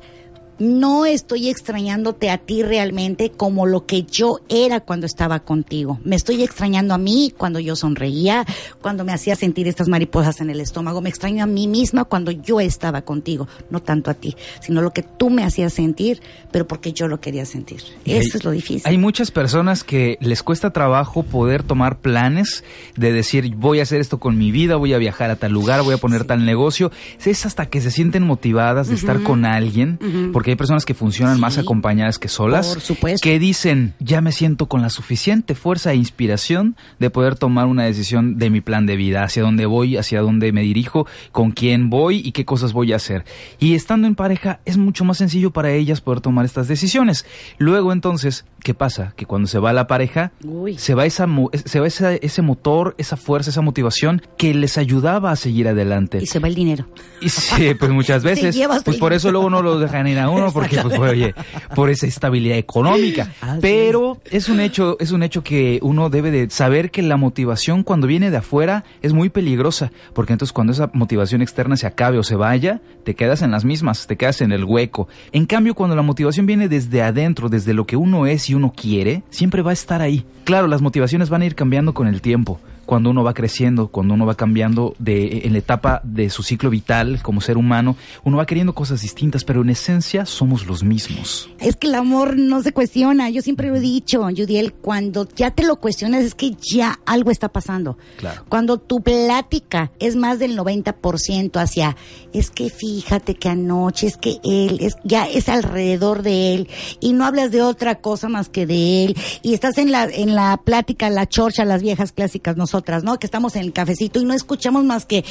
no 0.60 1.06
estoy 1.06 1.50
extrañándote 1.50 2.30
a 2.30 2.38
ti 2.38 2.64
realmente 2.64 3.32
como 3.32 3.66
lo 3.66 3.86
que 3.86 4.04
yo 4.04 4.42
era 4.50 4.82
cuando 4.82 5.06
estaba 5.06 5.40
contigo. 5.40 6.00
Me 6.04 6.16
estoy 6.16 6.44
extrañando 6.44 6.94
a 6.94 6.98
mí 6.98 7.34
cuando 7.36 7.60
yo 7.60 7.76
sonreía, 7.76 8.46
cuando 8.82 9.06
me 9.06 9.14
hacía 9.14 9.36
sentir 9.36 9.68
estas 9.68 9.88
mariposas 9.88 10.42
en 10.42 10.50
el 10.50 10.60
estómago. 10.60 11.02
Me 11.02 11.10
extraño 11.10 11.44
a 11.44 11.48
mí 11.48 11.68
misma 11.68 12.06
cuando 12.06 12.32
yo 12.32 12.60
estaba 12.60 13.02
contigo, 13.02 13.48
no 13.70 13.82
tanto 13.82 14.12
a 14.12 14.14
ti, 14.14 14.36
sino 14.62 14.82
lo 14.82 14.92
que 14.92 15.04
tú 15.04 15.30
me 15.30 15.44
hacías 15.44 15.74
sentir, 15.74 16.22
pero 16.52 16.68
porque 16.68 16.92
yo 16.92 17.08
lo 17.08 17.20
quería 17.22 17.46
sentir. 17.46 17.82
Eso 18.06 18.38
es 18.38 18.44
lo 18.44 18.52
difícil. 18.52 18.84
Hay 18.86 18.98
muchas 18.98 19.32
personas 19.32 19.84
que 19.84 20.18
les 20.20 20.44
cuesta 20.44 20.72
trabajo 20.72 21.24
poder 21.24 21.64
tomar 21.64 22.00
planes 22.00 22.64
de 22.96 23.12
decir, 23.12 23.56
voy 23.56 23.80
a 23.80 23.84
hacer 23.84 24.02
esto 24.02 24.20
con 24.20 24.38
mi 24.38 24.52
vida, 24.52 24.76
voy 24.76 24.94
a 24.94 24.98
viajar 24.98 25.30
a 25.32 25.36
tal 25.38 25.54
lugar, 25.54 25.82
voy 25.84 25.94
a 25.94 25.98
poner 25.98 26.26
tal 26.26 26.46
negocio. 26.46 26.92
Es 27.26 27.46
hasta 27.46 27.68
que 27.68 27.80
se 27.80 27.92
sienten 27.92 28.24
motivadas 28.24 28.90
de 28.90 28.96
estar 28.96 29.22
con 29.24 29.46
alguien, 29.46 30.00
porque 30.34 30.49
hay 30.50 30.56
personas 30.56 30.86
que 30.86 30.94
funcionan 30.94 31.40
más 31.40 31.58
acompañadas 31.58 32.20
que 32.20 32.28
solas, 32.28 32.68
Por 32.68 32.82
supuesto. 32.82 33.24
que 33.24 33.40
dicen, 33.40 33.94
ya 34.00 34.22
me 34.22 34.32
siento 34.32 34.68
con 34.68 34.82
la 34.82 34.90
suficiente 34.90 35.56
fuerza 35.56 35.92
e 35.92 35.96
inspiración 35.96 36.76
de 37.00 37.10
poder 37.10 37.36
tomar 37.36 37.68
una 37.68 37.84
decisión 37.86 38.38
de 38.38 38.50
mi 38.50 38.62
plan 38.62 38.86
de 38.86 38.96
vida, 38.96 39.24
hacia 39.24 39.44
dónde 39.44 39.66
voy, 39.66 39.98
hacia 39.98 40.22
dónde 40.22 40.52
me 40.52 40.62
dirijo, 40.62 41.08
con 41.32 41.52
quién 41.52 41.90
voy 41.90 42.18
y 42.18 42.32
qué 42.32 42.46
cosas 42.46 42.74
voy 42.74 42.94
a 42.94 42.98
hacer. 42.98 43.26
Y 43.60 43.76
estando 43.76 44.08
en 44.08 44.16
pareja 44.16 44.60
es 44.66 44.78
mucho 44.78 45.06
más 45.06 45.18
sencillo 45.18 45.52
para 45.52 45.72
ellas 45.72 46.02
poder 46.02 46.22
tomar 46.22 46.46
estas 46.46 46.68
decisiones. 46.68 47.26
Luego 47.58 47.94
entonces, 47.94 48.46
¿qué 48.64 48.74
pasa? 48.74 49.14
Que 49.16 49.26
cuando 49.26 49.48
se 49.48 49.60
va 49.60 49.74
la 49.74 49.88
pareja, 49.88 50.32
se 50.78 50.96
va, 50.96 51.06
esa, 51.06 51.28
se 51.66 51.80
va 51.80 51.88
ese 51.88 52.42
motor, 52.42 52.96
esa 52.98 53.18
fuerza, 53.18 53.50
esa 53.50 53.62
motivación 53.62 54.22
que 54.38 54.54
les 54.54 54.78
ayudaba 54.78 55.32
a 55.32 55.36
seguir 55.36 55.68
adelante. 55.68 56.20
Y 56.22 56.26
se 56.26 56.40
va 56.40 56.48
el 56.48 56.56
dinero. 56.56 56.88
Y 57.22 57.30
sí, 57.30 57.74
pues 57.76 57.92
muchas 57.92 58.24
veces. 58.24 58.58
pues 58.84 58.98
por 58.98 59.14
eso 59.14 59.32
luego 59.32 59.50
no 59.50 59.62
lo 59.62 59.80
dejan 59.80 60.08
ir 60.08 60.20
a 60.20 60.30
uno 60.30 60.52
porque 60.54 60.78
pues, 60.82 61.00
oye, 61.00 61.34
por 61.76 61.90
esa 61.90 62.08
estabilidad 62.08 62.58
económica. 62.58 63.34
Pero 63.62 64.20
es 64.30 64.50
un 64.50 64.60
hecho, 64.60 64.98
es 65.00 65.12
un 65.12 65.24
hecho 65.24 65.44
que 65.44 65.80
uno 65.82 66.10
debe 66.10 66.32
de 66.32 66.50
saber 66.50 66.92
que 66.92 67.02
la 67.02 67.18
motivación 67.18 67.84
cuando 67.84 68.08
viene 68.08 68.32
de 68.32 68.38
afuera 68.38 68.84
es 69.02 69.14
muy 69.14 69.30
peligrosa, 69.30 69.92
porque 70.14 70.34
entonces 70.34 70.54
cuando 70.54 70.74
esa 70.74 70.90
motivación 70.94 71.42
externa 71.42 71.78
se 71.78 71.88
acabe 71.88 72.18
o 72.18 72.24
se 72.24 72.36
vaya, 72.36 72.82
te 73.04 73.16
quedas 73.16 73.42
en 73.42 73.52
las 73.52 73.66
mismas, 73.66 74.08
te 74.08 74.18
quedas 74.18 74.42
en 74.42 74.52
el 74.52 74.64
hueco. 74.64 75.08
En 75.32 75.46
cambio, 75.46 75.76
cuando 75.76 75.96
la 75.96 76.02
motivación 76.02 76.46
viene 76.46 76.68
desde 76.68 77.02
adentro, 77.02 77.50
desde 77.50 77.74
lo 77.74 77.86
que 77.86 77.96
uno 77.96 78.28
es 78.28 78.49
y 78.50 78.56
uno 78.56 78.74
quiere, 78.76 79.24
siempre 79.30 79.62
va 79.62 79.72
a 79.72 79.74
estar 79.74 80.02
ahí. 80.02 80.26
Claro, 80.44 80.68
las 80.68 80.82
motivaciones 80.82 81.30
van 81.30 81.42
a 81.42 81.46
ir 81.46 81.56
cambiando 81.56 81.94
con 81.94 82.08
el 82.08 82.22
tiempo 82.22 82.60
cuando 82.90 83.12
uno 83.12 83.24
va 83.24 83.36
creciendo, 83.36 83.90
cuando 83.90 84.16
uno 84.16 84.26
va 84.26 84.34
cambiando 84.34 84.96
de, 84.98 85.42
en 85.44 85.54
la 85.54 85.60
etapa 85.60 86.02
de 86.04 86.32
su 86.32 86.42
ciclo 86.42 86.72
vital 86.72 87.22
como 87.22 87.40
ser 87.40 87.56
humano, 87.56 87.96
uno 88.24 88.38
va 88.38 88.48
queriendo 88.48 88.74
cosas 88.74 89.04
distintas, 89.04 89.44
pero 89.44 89.62
en 89.62 89.70
esencia 89.70 90.26
somos 90.26 90.66
los 90.66 90.82
mismos. 90.82 91.52
Es 91.60 91.76
que 91.76 91.86
el 91.86 91.94
amor 91.94 92.36
no 92.36 92.64
se 92.64 92.72
cuestiona, 92.72 93.30
yo 93.30 93.44
siempre 93.44 93.68
lo 93.68 93.76
he 93.76 93.80
dicho, 93.80 94.24
Judiel, 94.36 94.74
cuando 94.74 95.28
ya 95.36 95.52
te 95.52 95.68
lo 95.68 95.76
cuestionas 95.76 96.24
es 96.24 96.34
que 96.34 96.56
ya 96.60 97.00
algo 97.06 97.30
está 97.30 97.50
pasando. 97.50 98.00
Claro. 98.18 98.44
Cuando 98.50 98.80
tu 98.80 99.02
plática 99.02 99.92
es 100.00 100.16
más 100.16 100.40
del 100.40 100.58
90% 100.58 101.62
hacia, 101.62 101.96
es 102.34 102.50
que 102.50 102.72
fíjate 102.72 103.36
que 103.36 103.50
anoche, 103.50 104.08
es 104.08 104.18
que 104.18 104.40
él, 104.44 104.80
es, 104.82 104.96
ya 105.04 105.28
es 105.30 105.48
alrededor 105.48 106.24
de 106.24 106.56
él, 106.56 106.70
y 107.00 107.14
no 107.14 107.26
hablas 107.26 107.52
de 107.52 107.62
otra 107.62 108.02
cosa 108.02 108.30
más 108.30 108.50
que 108.50 108.66
de 108.66 109.06
él, 109.06 109.18
y 109.44 109.54
estás 109.54 109.78
en 109.78 109.92
la, 109.92 110.06
en 110.06 110.34
la 110.34 110.58
plática, 110.58 111.12
la 111.12 111.30
chorcha, 111.30 111.66
las 111.66 111.84
viejas 111.84 112.14
clásicas, 112.14 112.58
nosotros 112.58 112.79
¿no? 113.04 113.20
Que 113.20 113.28
estamos 113.28 113.56
en 113.56 113.64
el 113.64 113.74
cafecito 113.74 114.20
y 114.20 114.26
no 114.26 114.34
escuchamos 114.34 114.84
más 114.84 115.06
que 115.06 115.24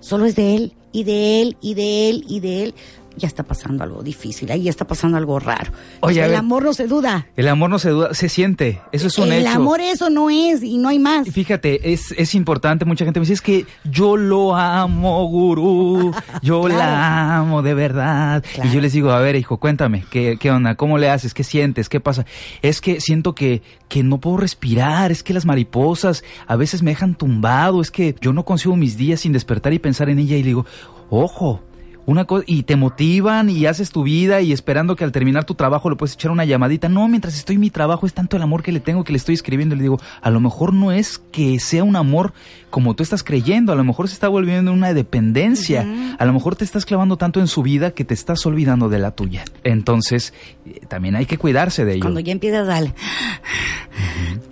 solo 0.00 0.26
es 0.26 0.36
de 0.36 0.56
él 0.56 0.72
y 0.92 1.04
de 1.04 1.42
él 1.42 1.56
y 1.60 1.74
de 1.74 2.10
él 2.10 2.24
y 2.28 2.40
de 2.40 2.62
él. 2.64 2.74
Ya 3.16 3.26
está 3.28 3.42
pasando 3.42 3.82
algo 3.82 4.02
difícil, 4.02 4.50
ahí 4.50 4.68
está 4.68 4.86
pasando 4.86 5.16
algo 5.16 5.38
raro. 5.38 5.72
Oye, 6.00 6.22
el 6.22 6.30
ver. 6.30 6.38
amor 6.38 6.64
no 6.64 6.72
se 6.74 6.86
duda. 6.86 7.26
El 7.36 7.48
amor 7.48 7.70
no 7.70 7.78
se 7.78 7.90
duda, 7.90 8.12
se 8.14 8.28
siente. 8.28 8.80
Eso 8.92 9.06
es 9.06 9.18
un 9.18 9.32
el 9.32 9.42
hecho. 9.46 9.56
amor 9.56 9.80
eso 9.80 10.10
no 10.10 10.28
es 10.30 10.62
y 10.62 10.78
no 10.78 10.88
hay 10.88 10.98
más. 10.98 11.28
Fíjate, 11.28 11.92
es, 11.92 12.12
es 12.16 12.34
importante, 12.34 12.84
mucha 12.84 13.04
gente 13.04 13.18
me 13.20 13.24
dice, 13.24 13.32
es 13.34 13.40
que 13.42 13.66
yo 13.84 14.16
lo 14.16 14.54
amo, 14.54 15.24
gurú, 15.28 16.12
yo 16.42 16.62
Claro. 16.62 16.78
la 16.78 17.36
amo 17.38 17.62
de 17.62 17.74
verdad. 17.74 18.44
Claro. 18.54 18.70
Y 18.70 18.72
yo 18.74 18.80
les 18.80 18.92
digo, 18.92 19.10
a 19.10 19.20
ver, 19.20 19.36
hijo, 19.36 19.58
cuéntame, 19.58 20.04
¿qué, 20.10 20.36
¿qué 20.38 20.50
onda? 20.50 20.74
¿Cómo 20.74 20.98
le 20.98 21.08
haces? 21.10 21.32
¿Qué 21.34 21.44
sientes? 21.44 21.88
¿Qué 21.88 22.00
pasa? 22.00 22.26
Es 22.62 22.80
que 22.80 23.00
siento 23.00 23.34
que, 23.34 23.62
que 23.88 24.02
no 24.02 24.18
puedo 24.20 24.36
respirar, 24.36 25.10
es 25.10 25.22
que 25.22 25.32
las 25.34 25.46
mariposas 25.46 26.22
a 26.46 26.56
veces 26.56 26.82
me 26.82 26.90
dejan 26.90 27.14
tumbado, 27.14 27.80
es 27.80 27.90
que 27.90 28.14
yo 28.20 28.32
no 28.32 28.44
consigo 28.44 28.76
mis 28.76 28.96
días 28.96 29.20
sin 29.20 29.32
despertar 29.32 29.72
y 29.72 29.78
pensar 29.78 30.08
en 30.10 30.18
ella 30.18 30.36
y 30.36 30.42
le 30.42 30.48
digo, 30.48 30.66
ojo. 31.10 31.62
Una 32.06 32.24
cosa, 32.24 32.44
y 32.46 32.62
te 32.62 32.76
motivan 32.76 33.50
y 33.50 33.66
haces 33.66 33.90
tu 33.90 34.04
vida 34.04 34.40
y 34.40 34.52
esperando 34.52 34.94
que 34.94 35.02
al 35.02 35.10
terminar 35.12 35.44
tu 35.44 35.54
trabajo 35.56 35.90
le 35.90 35.96
puedes 35.96 36.14
echar 36.14 36.30
una 36.30 36.44
llamadita. 36.44 36.88
No, 36.88 37.08
mientras 37.08 37.34
estoy 37.36 37.56
en 37.56 37.60
mi 37.60 37.70
trabajo 37.70 38.06
es 38.06 38.14
tanto 38.14 38.36
el 38.36 38.42
amor 38.44 38.62
que 38.62 38.70
le 38.70 38.78
tengo 38.78 39.02
que 39.02 39.12
le 39.12 39.18
estoy 39.18 39.34
escribiendo. 39.34 39.74
Le 39.74 39.82
digo, 39.82 40.00
a 40.22 40.30
lo 40.30 40.38
mejor 40.40 40.72
no 40.72 40.92
es 40.92 41.18
que 41.32 41.58
sea 41.58 41.82
un 41.82 41.96
amor 41.96 42.32
como 42.70 42.94
tú 42.94 43.02
estás 43.02 43.22
creyendo, 43.24 43.72
a 43.72 43.74
lo 43.74 43.82
mejor 43.84 44.06
se 44.08 44.14
está 44.14 44.28
volviendo 44.28 44.72
una 44.72 44.94
dependencia. 44.94 45.84
A 46.18 46.24
lo 46.24 46.32
mejor 46.32 46.54
te 46.56 46.64
estás 46.64 46.84
clavando 46.84 47.16
tanto 47.16 47.40
en 47.40 47.48
su 47.48 47.62
vida 47.62 47.90
que 47.90 48.04
te 48.04 48.14
estás 48.14 48.44
olvidando 48.46 48.88
de 48.88 48.98
la 49.00 49.10
tuya. 49.10 49.44
Entonces, 49.64 50.32
eh, 50.64 50.80
también 50.88 51.16
hay 51.16 51.26
que 51.26 51.38
cuidarse 51.38 51.84
de 51.84 51.94
ello. 51.94 52.02
Cuando 52.02 52.20
ya 52.20 52.32
empiezas 52.32 52.68
al... 52.68 52.94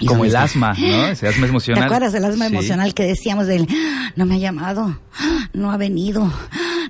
Como 0.06 0.24
el 0.24 0.34
asma, 0.36 0.74
¿no? 0.78 1.06
Ese 1.06 1.28
asma 1.28 1.44
¿Te 1.46 1.50
emocional. 1.50 1.84
acuerdas 1.84 2.12
del 2.12 2.24
asma 2.24 2.48
Sí. 2.48 2.52
emocional 2.54 2.94
que 2.94 3.04
decíamos 3.04 3.46
del 3.46 3.66
no 4.16 4.26
me 4.26 4.34
ha 4.34 4.38
llamado, 4.38 4.98
no 5.52 5.70
ha 5.70 5.76
venido, 5.76 6.30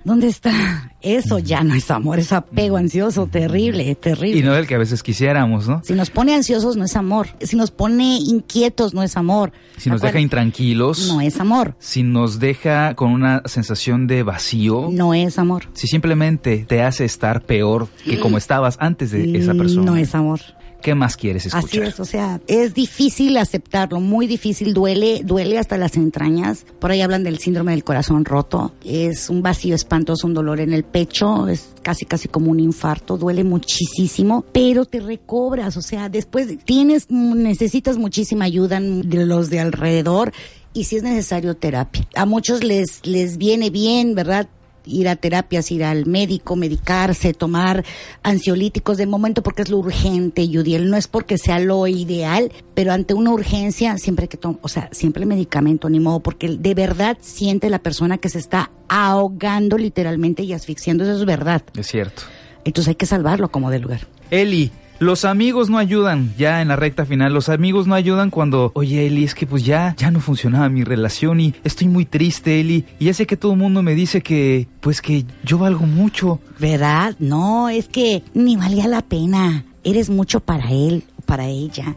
¿dónde 0.05 0.29
está? 0.29 0.93
Eso 1.01 1.39
ya 1.39 1.63
no 1.63 1.75
es 1.75 1.91
amor, 1.91 2.19
es 2.19 2.33
apego 2.33 2.77
ansioso, 2.79 3.27
terrible, 3.27 3.95
terrible. 3.95 4.39
Y 4.39 4.43
no 4.43 4.55
del 4.55 4.67
que 4.67 4.75
a 4.75 4.79
veces 4.79 5.03
quisiéramos, 5.03 5.69
¿no? 5.69 5.83
Si 5.85 5.93
nos 5.93 6.11
pone 6.11 6.35
ansiosos 6.35 6.77
no 6.77 6.85
es 6.85 6.97
amor, 6.97 7.29
si 7.41 7.57
nos 7.57 7.71
pone 7.71 8.19
inquietos 8.19 8.95
no 8.95 9.03
es 9.03 9.17
amor. 9.17 9.53
Si 9.77 9.91
nos 9.91 10.01
deja 10.01 10.19
intranquilos, 10.21 11.09
No 11.09 11.21
es 11.21 11.39
amor, 11.41 11.77
si 11.79 12.03
nos 12.03 12.39
deja 12.39 12.95
con 12.95 13.11
una 13.13 13.43
sensación 13.45 14.07
de 14.07 14.23
vacío, 14.23 14.89
no 14.91 15.13
es 15.15 15.39
amor. 15.39 15.65
si 15.75 15.87
simplemente 15.87 16.65
te 16.69 16.83
hace 16.83 17.05
estar 17.05 17.43
peor 17.43 17.89
que 18.05 18.19
como 18.19 18.39
estabas 18.39 18.77
antes 18.81 19.11
de 19.11 19.37
esa 19.39 19.55
persona, 19.55 19.83
Mm, 19.83 19.85
No 19.85 19.97
es 19.97 20.15
amor. 20.15 20.41
¿Qué 20.85 20.95
más 20.95 21.17
quieres 21.17 21.47
escuchar? 21.47 21.67
Así 21.67 21.81
es, 21.81 21.99
o 21.99 22.05
sea, 22.05 22.43
es 22.47 22.75
difícil 22.75 23.39
aceptarlo, 23.39 24.01
muy 24.01 24.27
difícil, 24.27 24.75
duele, 24.75 25.23
duele 25.25 25.59
hasta 25.59 25.79
las 25.79 25.97
entrañas. 25.97 26.67
Por 26.79 26.91
ahí 26.91 27.01
hablan 27.01 27.25
del 27.25 27.39
síndrome 27.39 27.73
del 27.73 27.85
corazón 27.85 28.27
roto. 28.27 28.75
Es 28.85 29.31
un 29.31 29.41
vacío 29.41 29.75
espantoso, 29.75 30.27
un 30.27 30.35
dolor 30.35 30.61
en 30.61 30.75
el 30.75 30.85
pecho, 30.85 31.49
es 31.49 31.71
casi 31.83 32.05
casi 32.05 32.29
como 32.29 32.51
un 32.51 32.61
infarto, 32.61 33.17
duele 33.17 33.45
muchísimo, 33.45 34.45
pero 34.53 34.85
te 34.85 35.01
recobras, 35.01 35.79
o 35.79 35.83
sea, 35.83 36.11
después 36.11 36.49
tienes 36.67 37.11
necesitas 37.11 37.97
muchísima 37.97 38.45
ayuda 38.45 38.79
de 38.79 39.25
los 39.25 39.49
de 39.49 39.61
alrededor 39.61 40.35
y 40.75 40.85
si 40.85 40.97
es 40.97 41.03
necesario 41.03 41.57
terapia. 41.57 42.07
A 42.15 42.27
muchos 42.27 42.63
les 42.63 43.07
les 43.07 43.39
viene 43.39 43.71
bien, 43.71 44.15
¿verdad? 44.15 44.49
Ir 44.85 45.09
a 45.09 45.17
terapias, 45.17 45.71
ir 45.71 45.85
al 45.85 46.07
médico, 46.07 46.57
medicarse, 46.57 47.35
tomar 47.35 47.85
ansiolíticos 48.23 48.97
de 48.97 49.07
momento 49.07 49.43
porque 49.43 49.63
es 49.63 49.69
lo 49.69 49.79
urgente, 49.79 50.49
Yudiel. 50.49 50.91
No 50.91 50.97
es 50.97 51.09
porque 51.09 51.39
sea 51.39 51.59
lo 51.59 51.87
ideal, 51.87 52.53
pero 52.75 52.93
ante 52.93 53.15
una 53.15 53.31
urgencia 53.31 53.99
siempre 53.99 54.25
hay 54.25 54.29
que 54.29 54.37
tomar, 54.37 54.59
o 54.63 54.69
sea, 54.69 54.89
siempre 54.93 55.23
el 55.23 55.29
medicamento, 55.29 55.89
ni 55.89 56.01
modo, 56.01 56.21
porque 56.21 56.49
de 56.49 56.75
verdad 56.75 57.19
siente 57.21 57.71
la 57.71 57.79
persona 57.79 58.19
que 58.19 58.29
se 58.29 58.39
está 58.39 58.71
ahogando 58.89 59.79
literalmente 59.79 60.43
y 60.43 60.53
asfixiando, 60.53 61.05
eso 61.05 61.15
es 61.15 61.25
verdad. 61.25 61.63
Es 61.77 61.87
cierto. 61.87 62.23
Entonces 62.65 62.89
hay 62.89 62.95
que 62.95 63.07
salvarlo 63.07 63.51
como 63.51 63.71
de 63.71 63.79
lugar. 63.79 64.07
Eli, 64.31 64.71
los 64.99 65.25
amigos 65.25 65.71
no 65.71 65.79
ayudan 65.79 66.33
ya 66.37 66.63
en 66.63 66.69
la 66.69 66.77
recta 66.77 67.05
final. 67.05 67.33
Los 67.33 67.49
amigos 67.49 67.87
no 67.87 67.95
ayudan 67.95 68.31
cuando, 68.31 68.73
oye 68.75 69.07
Eli, 69.07 69.25
es 69.25 69.35
que 69.35 69.47
pues 69.47 69.65
ya, 69.65 69.95
ya 69.99 70.11
no 70.11 70.21
funcionaba 70.21 70.69
mi 70.69 70.85
relación 70.85 71.41
y 71.41 71.55
estoy 71.65 71.89
muy 71.89 72.05
triste, 72.05 72.61
Eli. 72.61 72.85
Y 72.99 73.07
ya 73.07 73.15
sé 73.15 73.27
que 73.27 73.37
todo 73.37 73.53
el 73.53 73.59
mundo 73.59 73.83
me 73.83 73.95
dice 73.95 74.23
que, 74.23 74.69
pues 74.81 75.01
que 75.01 75.25
yo 75.43 75.59
valgo 75.59 75.87
mucho. 75.87 76.41
¿Verdad? 76.59 77.17
No, 77.19 77.69
es 77.69 77.89
que 77.89 78.23
ni 78.35 78.57
valía 78.57 78.89
la 78.89 79.03
pena. 79.03 79.65
Eres 79.83 80.09
mucho 80.09 80.41
para 80.41 80.71
él, 80.71 81.05
para 81.27 81.47
ella. 81.47 81.95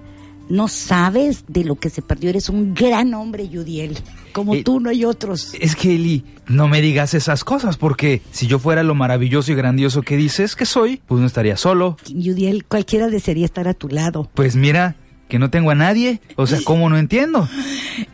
No 0.50 0.68
sabes 0.68 1.44
de 1.48 1.64
lo 1.64 1.76
que 1.76 1.90
se 1.90 2.02
perdió. 2.02 2.30
Eres 2.30 2.50
un 2.50 2.74
gran 2.74 3.14
hombre, 3.14 3.50
Yudiel. 3.50 3.98
Como 4.32 4.56
Eh, 4.56 4.64
tú 4.64 4.80
no 4.80 4.90
hay 4.90 5.04
otros. 5.04 5.54
Es 5.60 5.76
que 5.76 5.96
Eli, 5.96 6.24
no 6.48 6.68
me 6.68 6.82
digas 6.82 7.14
esas 7.14 7.44
cosas 7.44 7.78
porque 7.78 8.22
si 8.32 8.48
yo 8.48 8.60
fuera 8.60 8.84
lo 8.84 8.96
maravilloso 8.96 9.52
y 9.52 9.56
grandioso 9.56 10.02
que 10.04 10.16
dices 10.16 10.56
que 10.56 10.66
soy, 10.66 11.02
pues 11.08 11.20
no 11.20 11.28
estaría 11.28 11.58
solo. 11.58 11.98
Yudiel, 12.08 12.66
cualquiera 12.66 13.08
desearía 13.10 13.46
estar 13.46 13.68
a 13.68 13.74
tu 13.74 13.90
lado. 13.90 14.30
Pues 14.34 14.56
mira, 14.56 14.96
que 15.28 15.40
no 15.40 15.50
tengo 15.50 15.72
a 15.72 15.76
nadie. 15.76 16.22
O 16.36 16.48
sea, 16.48 16.60
¿cómo 16.64 16.90
no 16.90 16.98
entiendo? 16.98 17.48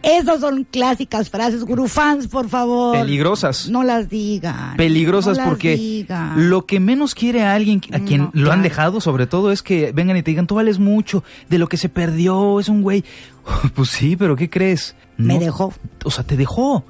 Esas 0.01 0.39
son 0.41 0.63
clásicas 0.63 1.29
frases, 1.29 1.63
gurufans, 1.63 2.27
por 2.27 2.49
favor. 2.49 2.97
Peligrosas. 2.97 3.69
No 3.69 3.83
las 3.83 4.09
digan. 4.09 4.75
peligrosas 4.77 5.37
No 5.37 5.43
las 5.43 5.49
porque 5.49 5.75
digan. 5.77 6.49
lo 6.49 6.65
que 6.65 6.79
menos 6.79 7.15
quiere 7.15 7.43
a 7.43 7.53
alguien 7.53 7.81
a 7.91 7.99
quien 7.99 8.21
No, 8.23 8.31
lo 8.33 8.51
han 8.51 8.63
dejado 8.63 9.01
sobre 9.01 9.27
todo 9.27 9.51
es 9.51 9.61
que 9.61 9.91
vengan 9.91 10.17
y 10.17 10.23
te 10.23 10.31
digan 10.31 10.47
tú 10.47 10.55
vales 10.55 10.79
mucho 10.79 11.23
de 11.49 11.57
lo 11.57 11.67
que 11.67 11.77
se 11.77 11.89
perdió 11.89 12.59
es 12.59 12.69
un 12.69 12.81
güey 12.81 13.03
pues 13.75 13.89
sí 13.89 14.15
pero 14.15 14.35
qué 14.35 14.49
crees 14.49 14.95
Me 15.17 15.37
dejó. 15.39 15.73
o 16.03 16.11
sea 16.11 16.23
te 16.23 16.37
dejó 16.37 16.85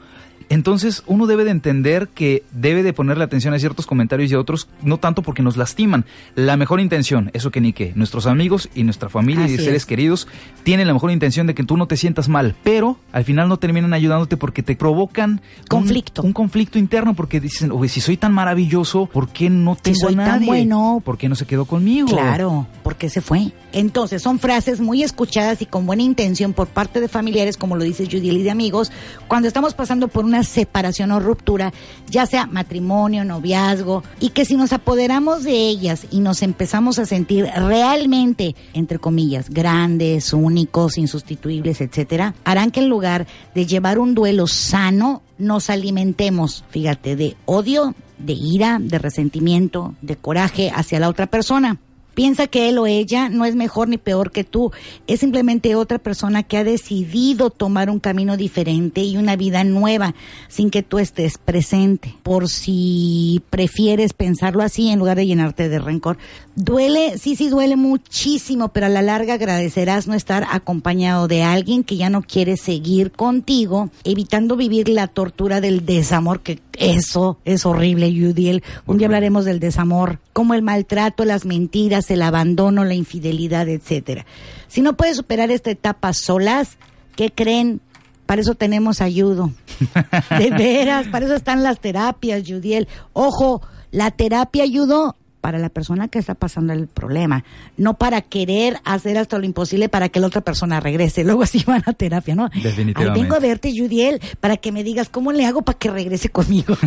entonces 0.54 1.04
uno 1.08 1.26
debe 1.28 1.44
de 1.44 1.52
entender 1.52 2.08
que 2.10 2.44
debe 2.52 2.84
de 2.84 2.94
ponerle 2.94 3.24
atención 3.24 3.54
a 3.54 3.60
ciertos 3.60 3.86
comentarios 3.86 4.32
y 4.32 4.36
a 4.36 4.40
otros 4.40 4.68
no 4.82 4.98
tanto 4.98 5.22
porque 5.22 5.42
nos 5.42 5.58
lastiman 5.58 6.06
la 6.36 6.58
mejor 6.58 6.80
intención 6.80 7.32
eso 7.34 7.52
que 7.52 7.62
ni 7.62 7.74
que 7.74 7.92
nuestros 7.96 8.28
amigos 8.28 8.70
y 8.76 8.84
nuestra 8.84 9.10
familia 9.10 9.46
y 9.46 9.58
seres 9.58 9.74
es. 9.82 9.86
queridos 9.86 10.28
tienen 10.64 10.88
la 10.88 10.94
mejor 10.94 11.12
intención 11.12 11.48
de 11.48 11.54
que 11.56 11.64
tú 11.64 11.78
no 11.78 11.88
te 11.88 11.98
sientas 11.98 12.30
mal 12.30 12.56
pero 12.64 12.98
al 13.12 13.24
final 13.24 13.50
no 13.50 13.58
terminan 13.58 13.94
ayudándote 13.94 14.38
porque 14.38 14.64
te 14.64 14.76
provocan 14.76 15.32
un- 15.32 15.40
Conflicto. 15.68 16.22
un 16.22 16.34
conflicto 16.34 16.78
interno 16.78 17.14
porque 17.16 17.40
dicen, 17.40 17.72
oye, 17.72 17.90
si 17.90 18.00
soy 18.02 18.18
tan 18.18 18.34
maravilloso, 18.34 19.06
¿por 19.08 19.30
qué 19.30 19.50
no 19.50 19.76
tengo 19.76 19.98
soy 20.00 20.14
a 20.14 20.18
tan 20.26 20.46
bueno. 20.46 21.02
¿Por 21.04 21.18
qué 21.18 21.30
no 21.30 21.36
se 21.36 21.46
quedó 21.46 21.66
conmigo? 21.66 22.08
Claro, 22.08 22.68
porque 22.84 23.10
se 23.10 23.22
fue. 23.22 23.52
Entonces, 23.72 24.22
son 24.22 24.38
frases 24.40 24.80
muy 24.80 25.02
escuchadas 25.04 25.62
y 25.62 25.66
con 25.66 25.86
buena 25.88 26.04
intención 26.04 26.54
por 26.54 26.68
parte 26.68 27.00
de 27.02 27.08
familiares, 27.08 27.58
como 27.58 27.76
lo 27.76 27.84
dice 27.84 28.06
Judiel, 28.06 28.38
y 28.38 28.44
de 28.44 28.52
amigos, 28.52 28.92
cuando 29.28 29.48
estamos 29.48 29.74
pasando 29.74 30.08
por 30.08 30.26
una 30.26 30.43
separación 30.44 31.12
o 31.12 31.20
ruptura, 31.20 31.74
ya 32.10 32.26
sea 32.26 32.46
matrimonio, 32.46 33.26
noviazgo, 33.26 34.04
y 34.20 34.30
que 34.30 34.46
si 34.46 34.56
nos 34.56 34.74
apoderamos 34.74 35.44
de 35.44 35.68
ellas 35.68 36.08
y 36.12 36.20
nos 36.20 36.42
empezamos 36.42 37.00
a 37.00 37.06
sentir 37.06 37.46
realmente, 37.56 38.56
entre 38.74 39.00
comillas, 39.00 39.50
grandes, 39.50 40.34
únicos, 40.34 40.98
insustituibles, 40.98 41.82
etcétera, 41.82 42.36
harán 42.44 42.72
que 42.72 42.82
en 42.82 42.90
lugar 42.90 43.28
de 43.56 43.66
llevar 43.66 44.00
un 44.00 44.16
duelo 44.16 44.48
sano, 44.48 45.22
nos 45.38 45.70
alimentemos, 45.70 46.64
fíjate, 46.70 47.16
de 47.16 47.36
odio, 47.46 47.96
de 48.18 48.34
ira, 48.34 48.78
de 48.80 49.00
resentimiento, 49.00 49.96
de 50.02 50.16
coraje 50.16 50.72
hacia 50.74 51.00
la 51.00 51.10
otra 51.10 51.28
persona. 51.28 51.80
Piensa 52.14 52.48
que 52.48 52.70
él 52.70 52.78
o 52.78 52.88
ella 52.88 53.30
no 53.30 53.46
es 53.46 53.56
mejor 53.56 53.88
ni 53.88 53.98
peor 53.98 54.32
que 54.32 54.44
tú, 54.44 54.72
es 55.08 55.20
simplemente 55.20 55.76
otra 55.76 56.00
persona 56.00 56.44
que 56.44 56.58
ha 56.58 56.64
decidido 56.64 57.50
tomar 57.50 57.90
un 57.90 58.00
camino 58.00 58.38
diferente 58.38 59.02
y 59.02 59.18
una 59.18 59.36
vida 59.36 59.64
nueva 59.64 60.14
sin 60.48 60.70
que 60.70 60.84
tú 60.84 61.00
estés 61.00 61.38
presente. 61.38 62.16
Por 62.24 62.50
si 62.50 63.42
prefieres 63.50 64.14
pensarlo 64.14 64.64
así 64.64 64.90
en 64.90 65.00
lugar 65.00 65.18
de 65.18 65.26
llenarte 65.26 65.70
de 65.70 65.80
rencor. 65.80 66.18
Duele, 66.56 67.18
sí, 67.18 67.36
sí, 67.36 67.50
duele 67.50 67.76
muchísimo, 67.76 68.70
pero 68.70 68.86
a 68.86 68.90
la 68.90 69.02
larga 69.02 69.34
agradecerás 69.36 70.08
no 70.08 70.14
estar 70.14 70.46
acompañado 70.52 71.28
de 71.28 71.44
alguien 71.44 71.84
que 71.84 71.98
ya 71.98 72.10
no 72.10 72.22
quiere 72.22 72.58
seguir 72.58 73.12
contigo, 73.12 73.90
evitando 74.04 74.56
vivir 74.56 74.88
la 74.90 75.08
tortura 75.08 75.62
del 75.62 75.86
desamor, 75.86 76.42
que 76.42 76.60
eso 76.78 77.38
es 77.46 77.66
horrible, 77.66 78.12
Yudiel. 78.14 78.64
Un 78.86 78.98
día 78.98 79.08
hablaremos 79.08 79.46
del 79.46 79.60
desamor, 79.60 80.20
como 80.32 80.54
el 80.54 80.62
maltrato, 80.62 81.26
las 81.26 81.46
mentiras, 81.46 82.03
el 82.12 82.22
abandono, 82.22 82.84
la 82.84 82.94
infidelidad, 82.94 83.68
etcétera. 83.68 84.26
Si 84.68 84.82
no 84.82 84.96
puedes 84.96 85.18
superar 85.18 85.52
esta 85.52 85.72
etapa 85.72 86.14
solas, 86.14 86.78
¿qué 87.16 87.32
creen? 87.32 87.82
Para 88.26 88.42
eso 88.42 88.56
tenemos 88.56 89.02
ayudo. 89.02 89.52
De 90.40 90.50
veras, 90.50 91.08
para 91.08 91.26
eso 91.26 91.36
están 91.36 91.64
las 91.64 91.80
terapias, 91.80 92.44
Yudiel. 92.44 92.88
Ojo, 93.14 93.62
la 93.92 94.12
terapia 94.12 94.64
ayudó 94.64 95.16
para 95.44 95.60
la 95.60 95.68
persona 95.68 96.08
que 96.08 96.20
está 96.20 96.36
pasando 96.36 96.72
el 96.72 96.88
problema, 96.88 97.44
no 97.76 97.96
para 97.96 98.22
querer 98.22 98.78
hacer 98.86 99.18
hasta 99.18 99.38
lo 99.38 99.44
imposible 99.44 99.90
para 99.90 100.08
que 100.08 100.22
la 100.22 100.28
otra 100.28 100.40
persona 100.40 100.80
regrese. 100.80 101.22
Luego 101.26 101.44
así 101.44 101.62
van 101.68 101.84
a 101.86 101.92
terapia, 101.92 102.34
¿no? 102.34 102.48
Definitivamente. 102.48 103.20
Ay, 103.20 103.22
vengo 103.22 103.36
a 103.36 103.40
verte, 103.40 103.74
Yudiel, 103.74 104.22
para 104.40 104.56
que 104.56 104.72
me 104.72 104.86
digas 104.86 105.10
cómo 105.10 105.34
le 105.34 105.46
hago 105.46 105.62
para 105.62 105.78
que 105.78 105.92
regrese 105.92 106.30
conmigo. 106.30 106.78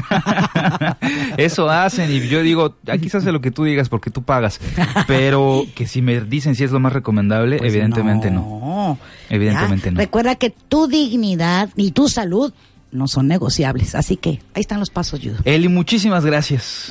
Eso 1.36 1.68
hacen 1.68 2.10
y 2.10 2.28
yo 2.28 2.40
digo, 2.40 2.76
aquí 2.88 3.10
se 3.10 3.18
hace 3.18 3.30
lo 3.30 3.42
que 3.42 3.50
tú 3.50 3.64
digas 3.64 3.90
porque 3.90 4.10
tú 4.10 4.22
pagas. 4.22 4.58
Pero 5.06 5.66
que 5.74 5.86
si 5.86 6.00
me 6.00 6.22
dicen 6.22 6.54
si 6.54 6.64
es 6.64 6.72
lo 6.72 6.80
más 6.80 6.94
recomendable, 6.94 7.58
Pues 7.58 7.74
evidentemente 7.74 8.30
no. 8.30 8.40
no. 8.40 8.98
Evidentemente 9.28 9.88
Ya, 9.88 9.92
no. 9.92 9.98
Recuerda 9.98 10.36
que 10.36 10.48
tu 10.48 10.86
dignidad 10.86 11.68
y 11.76 11.90
tu 11.90 12.08
salud 12.08 12.54
no 12.90 13.06
son 13.06 13.28
negociables. 13.28 13.94
Así 13.94 14.16
que 14.16 14.40
ahí 14.54 14.62
están 14.62 14.80
los 14.80 14.88
pasos, 14.88 15.20
Yudo. 15.20 15.40
Eli, 15.44 15.68
muchísimas 15.68 16.24
gracias. 16.24 16.90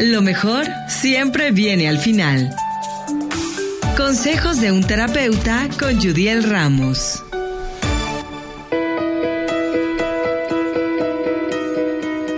Lo 0.00 0.22
mejor 0.22 0.66
siempre 0.88 1.52
viene 1.52 1.88
al 1.88 1.98
final. 1.98 2.50
Consejos 3.96 4.60
de 4.60 4.72
un 4.72 4.82
terapeuta 4.82 5.68
con 5.78 6.00
Judiel 6.00 6.42
Ramos. 6.50 7.22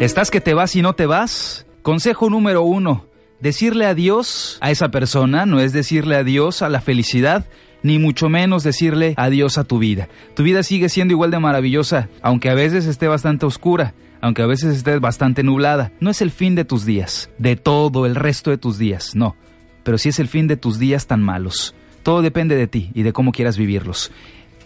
¿Estás 0.00 0.30
que 0.30 0.42
te 0.42 0.52
vas 0.52 0.76
y 0.76 0.82
no 0.82 0.92
te 0.92 1.06
vas? 1.06 1.66
Consejo 1.80 2.28
número 2.28 2.62
uno. 2.62 3.06
Decirle 3.40 3.86
adiós 3.86 4.58
a 4.60 4.70
esa 4.70 4.90
persona 4.90 5.46
no 5.46 5.58
es 5.58 5.72
decirle 5.72 6.16
adiós 6.16 6.60
a 6.60 6.68
la 6.68 6.82
felicidad, 6.82 7.46
ni 7.82 7.98
mucho 7.98 8.28
menos 8.28 8.64
decirle 8.64 9.14
adiós 9.16 9.56
a 9.56 9.64
tu 9.64 9.78
vida. 9.78 10.08
Tu 10.34 10.42
vida 10.42 10.62
sigue 10.62 10.90
siendo 10.90 11.14
igual 11.14 11.30
de 11.30 11.38
maravillosa, 11.38 12.10
aunque 12.20 12.50
a 12.50 12.54
veces 12.54 12.84
esté 12.84 13.08
bastante 13.08 13.46
oscura, 13.46 13.94
aunque 14.26 14.42
a 14.42 14.46
veces 14.46 14.76
esté 14.76 14.98
bastante 14.98 15.42
nublada. 15.42 15.92
No 16.00 16.10
es 16.10 16.20
el 16.20 16.30
fin 16.30 16.54
de 16.54 16.64
tus 16.64 16.84
días, 16.84 17.30
de 17.38 17.56
todo 17.56 18.06
el 18.06 18.14
resto 18.14 18.50
de 18.50 18.58
tus 18.58 18.76
días, 18.76 19.14
no. 19.14 19.36
Pero 19.84 19.98
sí 19.98 20.08
es 20.08 20.18
el 20.18 20.28
fin 20.28 20.48
de 20.48 20.56
tus 20.56 20.78
días 20.78 21.06
tan 21.06 21.22
malos. 21.22 21.74
Todo 22.02 22.22
depende 22.22 22.56
de 22.56 22.66
ti 22.66 22.90
y 22.92 23.02
de 23.02 23.12
cómo 23.12 23.32
quieras 23.32 23.56
vivirlos. 23.56 24.10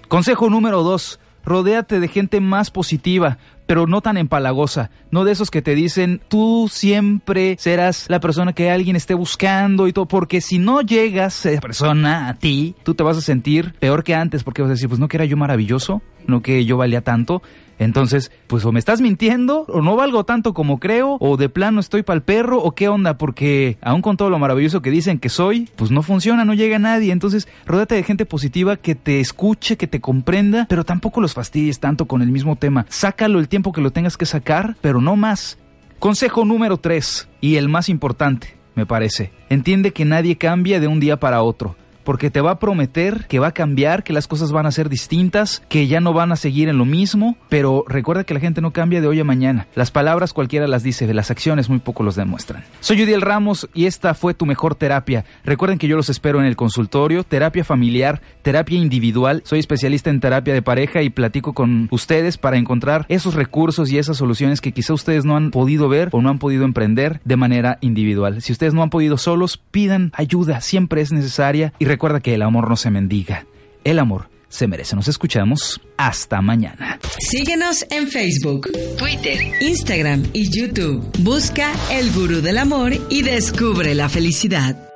Consejo 0.08 0.48
número 0.50 0.82
dos. 0.82 1.20
Rodéate 1.42 2.00
de 2.00 2.08
gente 2.08 2.38
más 2.40 2.70
positiva, 2.70 3.38
pero 3.66 3.86
no 3.86 4.02
tan 4.02 4.18
empalagosa, 4.18 4.90
no 5.10 5.24
de 5.24 5.32
esos 5.32 5.50
que 5.50 5.62
te 5.62 5.74
dicen 5.74 6.20
tú 6.28 6.68
siempre 6.70 7.56
serás 7.58 8.06
la 8.08 8.20
persona 8.20 8.52
que 8.52 8.70
alguien 8.70 8.94
esté 8.94 9.14
buscando 9.14 9.88
y 9.88 9.94
todo, 9.94 10.06
porque 10.06 10.42
si 10.42 10.58
no 10.58 10.82
llegas 10.82 11.46
esa 11.46 11.62
persona 11.62 12.28
a 12.28 12.34
ti, 12.34 12.74
tú 12.82 12.94
te 12.94 13.04
vas 13.04 13.16
a 13.16 13.22
sentir 13.22 13.72
peor 13.78 14.04
que 14.04 14.14
antes, 14.14 14.44
porque 14.44 14.60
vas 14.60 14.68
a 14.68 14.74
decir, 14.74 14.88
pues 14.88 15.00
no 15.00 15.08
que 15.08 15.16
era 15.16 15.24
yo 15.24 15.38
maravilloso, 15.38 16.02
no 16.26 16.42
que 16.42 16.66
yo 16.66 16.76
valía 16.76 17.00
tanto, 17.00 17.42
entonces, 17.80 18.30
pues 18.46 18.62
o 18.66 18.72
me 18.72 18.78
estás 18.78 19.00
mintiendo, 19.00 19.62
o 19.62 19.80
no 19.80 19.96
valgo 19.96 20.24
tanto 20.24 20.52
como 20.52 20.78
creo, 20.78 21.16
o 21.18 21.38
de 21.38 21.48
plano 21.48 21.80
estoy 21.80 22.02
pa'l 22.02 22.20
perro, 22.20 22.58
o 22.62 22.72
qué 22.72 22.88
onda, 22.88 23.16
porque 23.16 23.78
aún 23.80 24.02
con 24.02 24.18
todo 24.18 24.28
lo 24.28 24.38
maravilloso 24.38 24.82
que 24.82 24.90
dicen 24.90 25.18
que 25.18 25.30
soy, 25.30 25.66
pues 25.76 25.90
no 25.90 26.02
funciona, 26.02 26.44
no 26.44 26.52
llega 26.52 26.78
nadie. 26.78 27.10
Entonces, 27.10 27.48
rodate 27.64 27.94
de 27.94 28.02
gente 28.02 28.26
positiva 28.26 28.76
que 28.76 28.94
te 28.94 29.18
escuche, 29.18 29.78
que 29.78 29.86
te 29.86 29.98
comprenda, 29.98 30.66
pero 30.68 30.84
tampoco 30.84 31.22
los 31.22 31.32
fastidies 31.32 31.80
tanto 31.80 32.04
con 32.04 32.20
el 32.20 32.30
mismo 32.30 32.56
tema. 32.56 32.84
Sácalo 32.90 33.38
el 33.38 33.48
tiempo 33.48 33.72
que 33.72 33.80
lo 33.80 33.92
tengas 33.92 34.18
que 34.18 34.26
sacar, 34.26 34.76
pero 34.82 35.00
no 35.00 35.16
más. 35.16 35.56
Consejo 35.98 36.44
número 36.44 36.76
3, 36.76 37.30
y 37.40 37.56
el 37.56 37.70
más 37.70 37.88
importante, 37.88 38.58
me 38.74 38.84
parece. 38.84 39.32
Entiende 39.48 39.94
que 39.94 40.04
nadie 40.04 40.36
cambia 40.36 40.80
de 40.80 40.86
un 40.86 41.00
día 41.00 41.18
para 41.18 41.42
otro 41.42 41.76
porque 42.04 42.30
te 42.30 42.40
va 42.40 42.52
a 42.52 42.58
prometer 42.58 43.26
que 43.28 43.38
va 43.38 43.48
a 43.48 43.52
cambiar, 43.52 44.02
que 44.02 44.12
las 44.12 44.26
cosas 44.26 44.52
van 44.52 44.66
a 44.66 44.72
ser 44.72 44.88
distintas, 44.88 45.62
que 45.68 45.86
ya 45.86 46.00
no 46.00 46.12
van 46.12 46.32
a 46.32 46.36
seguir 46.36 46.68
en 46.68 46.78
lo 46.78 46.84
mismo, 46.84 47.36
pero 47.48 47.84
recuerda 47.88 48.24
que 48.24 48.34
la 48.34 48.40
gente 48.40 48.60
no 48.60 48.72
cambia 48.72 49.00
de 49.00 49.06
hoy 49.06 49.20
a 49.20 49.24
mañana. 49.24 49.66
Las 49.74 49.90
palabras 49.90 50.32
cualquiera 50.32 50.66
las 50.66 50.82
dice, 50.82 51.06
de 51.06 51.14
las 51.14 51.30
acciones 51.30 51.68
muy 51.68 51.78
poco 51.78 52.02
los 52.02 52.16
demuestran. 52.16 52.64
Soy 52.80 53.02
Udiel 53.02 53.20
Ramos 53.20 53.68
y 53.74 53.86
esta 53.86 54.14
fue 54.14 54.34
tu 54.34 54.46
mejor 54.46 54.74
terapia. 54.74 55.24
Recuerden 55.44 55.78
que 55.78 55.88
yo 55.88 55.96
los 55.96 56.08
espero 56.08 56.40
en 56.40 56.46
el 56.46 56.56
consultorio, 56.56 57.24
terapia 57.24 57.64
familiar, 57.64 58.20
terapia 58.42 58.78
individual. 58.78 59.42
Soy 59.44 59.58
especialista 59.58 60.10
en 60.10 60.20
terapia 60.20 60.54
de 60.54 60.62
pareja 60.62 61.02
y 61.02 61.10
platico 61.10 61.52
con 61.52 61.88
ustedes 61.90 62.38
para 62.38 62.56
encontrar 62.56 63.06
esos 63.08 63.34
recursos 63.34 63.90
y 63.90 63.98
esas 63.98 64.16
soluciones 64.16 64.60
que 64.60 64.72
quizá 64.72 64.94
ustedes 64.94 65.24
no 65.24 65.36
han 65.36 65.50
podido 65.50 65.88
ver 65.88 66.08
o 66.12 66.22
no 66.22 66.30
han 66.30 66.38
podido 66.38 66.64
emprender 66.64 67.20
de 67.24 67.36
manera 67.36 67.78
individual. 67.80 68.42
Si 68.42 68.52
ustedes 68.52 68.74
no 68.74 68.82
han 68.82 68.90
podido 68.90 69.18
solos, 69.18 69.58
pidan 69.70 70.12
ayuda, 70.14 70.60
siempre 70.60 71.00
es 71.00 71.12
necesaria 71.12 71.72
y 71.78 71.84
recuerda 71.90 72.20
que 72.20 72.34
el 72.34 72.42
amor 72.42 72.68
no 72.68 72.76
se 72.76 72.90
mendiga. 72.90 73.46
El 73.84 73.98
amor 73.98 74.28
se 74.48 74.66
merece. 74.68 74.96
Nos 74.96 75.08
escuchamos. 75.08 75.80
Hasta 75.96 76.40
mañana. 76.40 76.98
Síguenos 77.18 77.84
en 77.90 78.08
Facebook, 78.08 78.70
Twitter, 78.96 79.38
Instagram 79.60 80.24
y 80.32 80.48
YouTube. 80.50 81.10
Busca 81.18 81.72
El 81.90 82.12
Gurú 82.12 82.40
del 82.40 82.58
Amor 82.58 82.92
y 83.08 83.22
descubre 83.22 83.94
la 83.94 84.08
felicidad. 84.08 84.89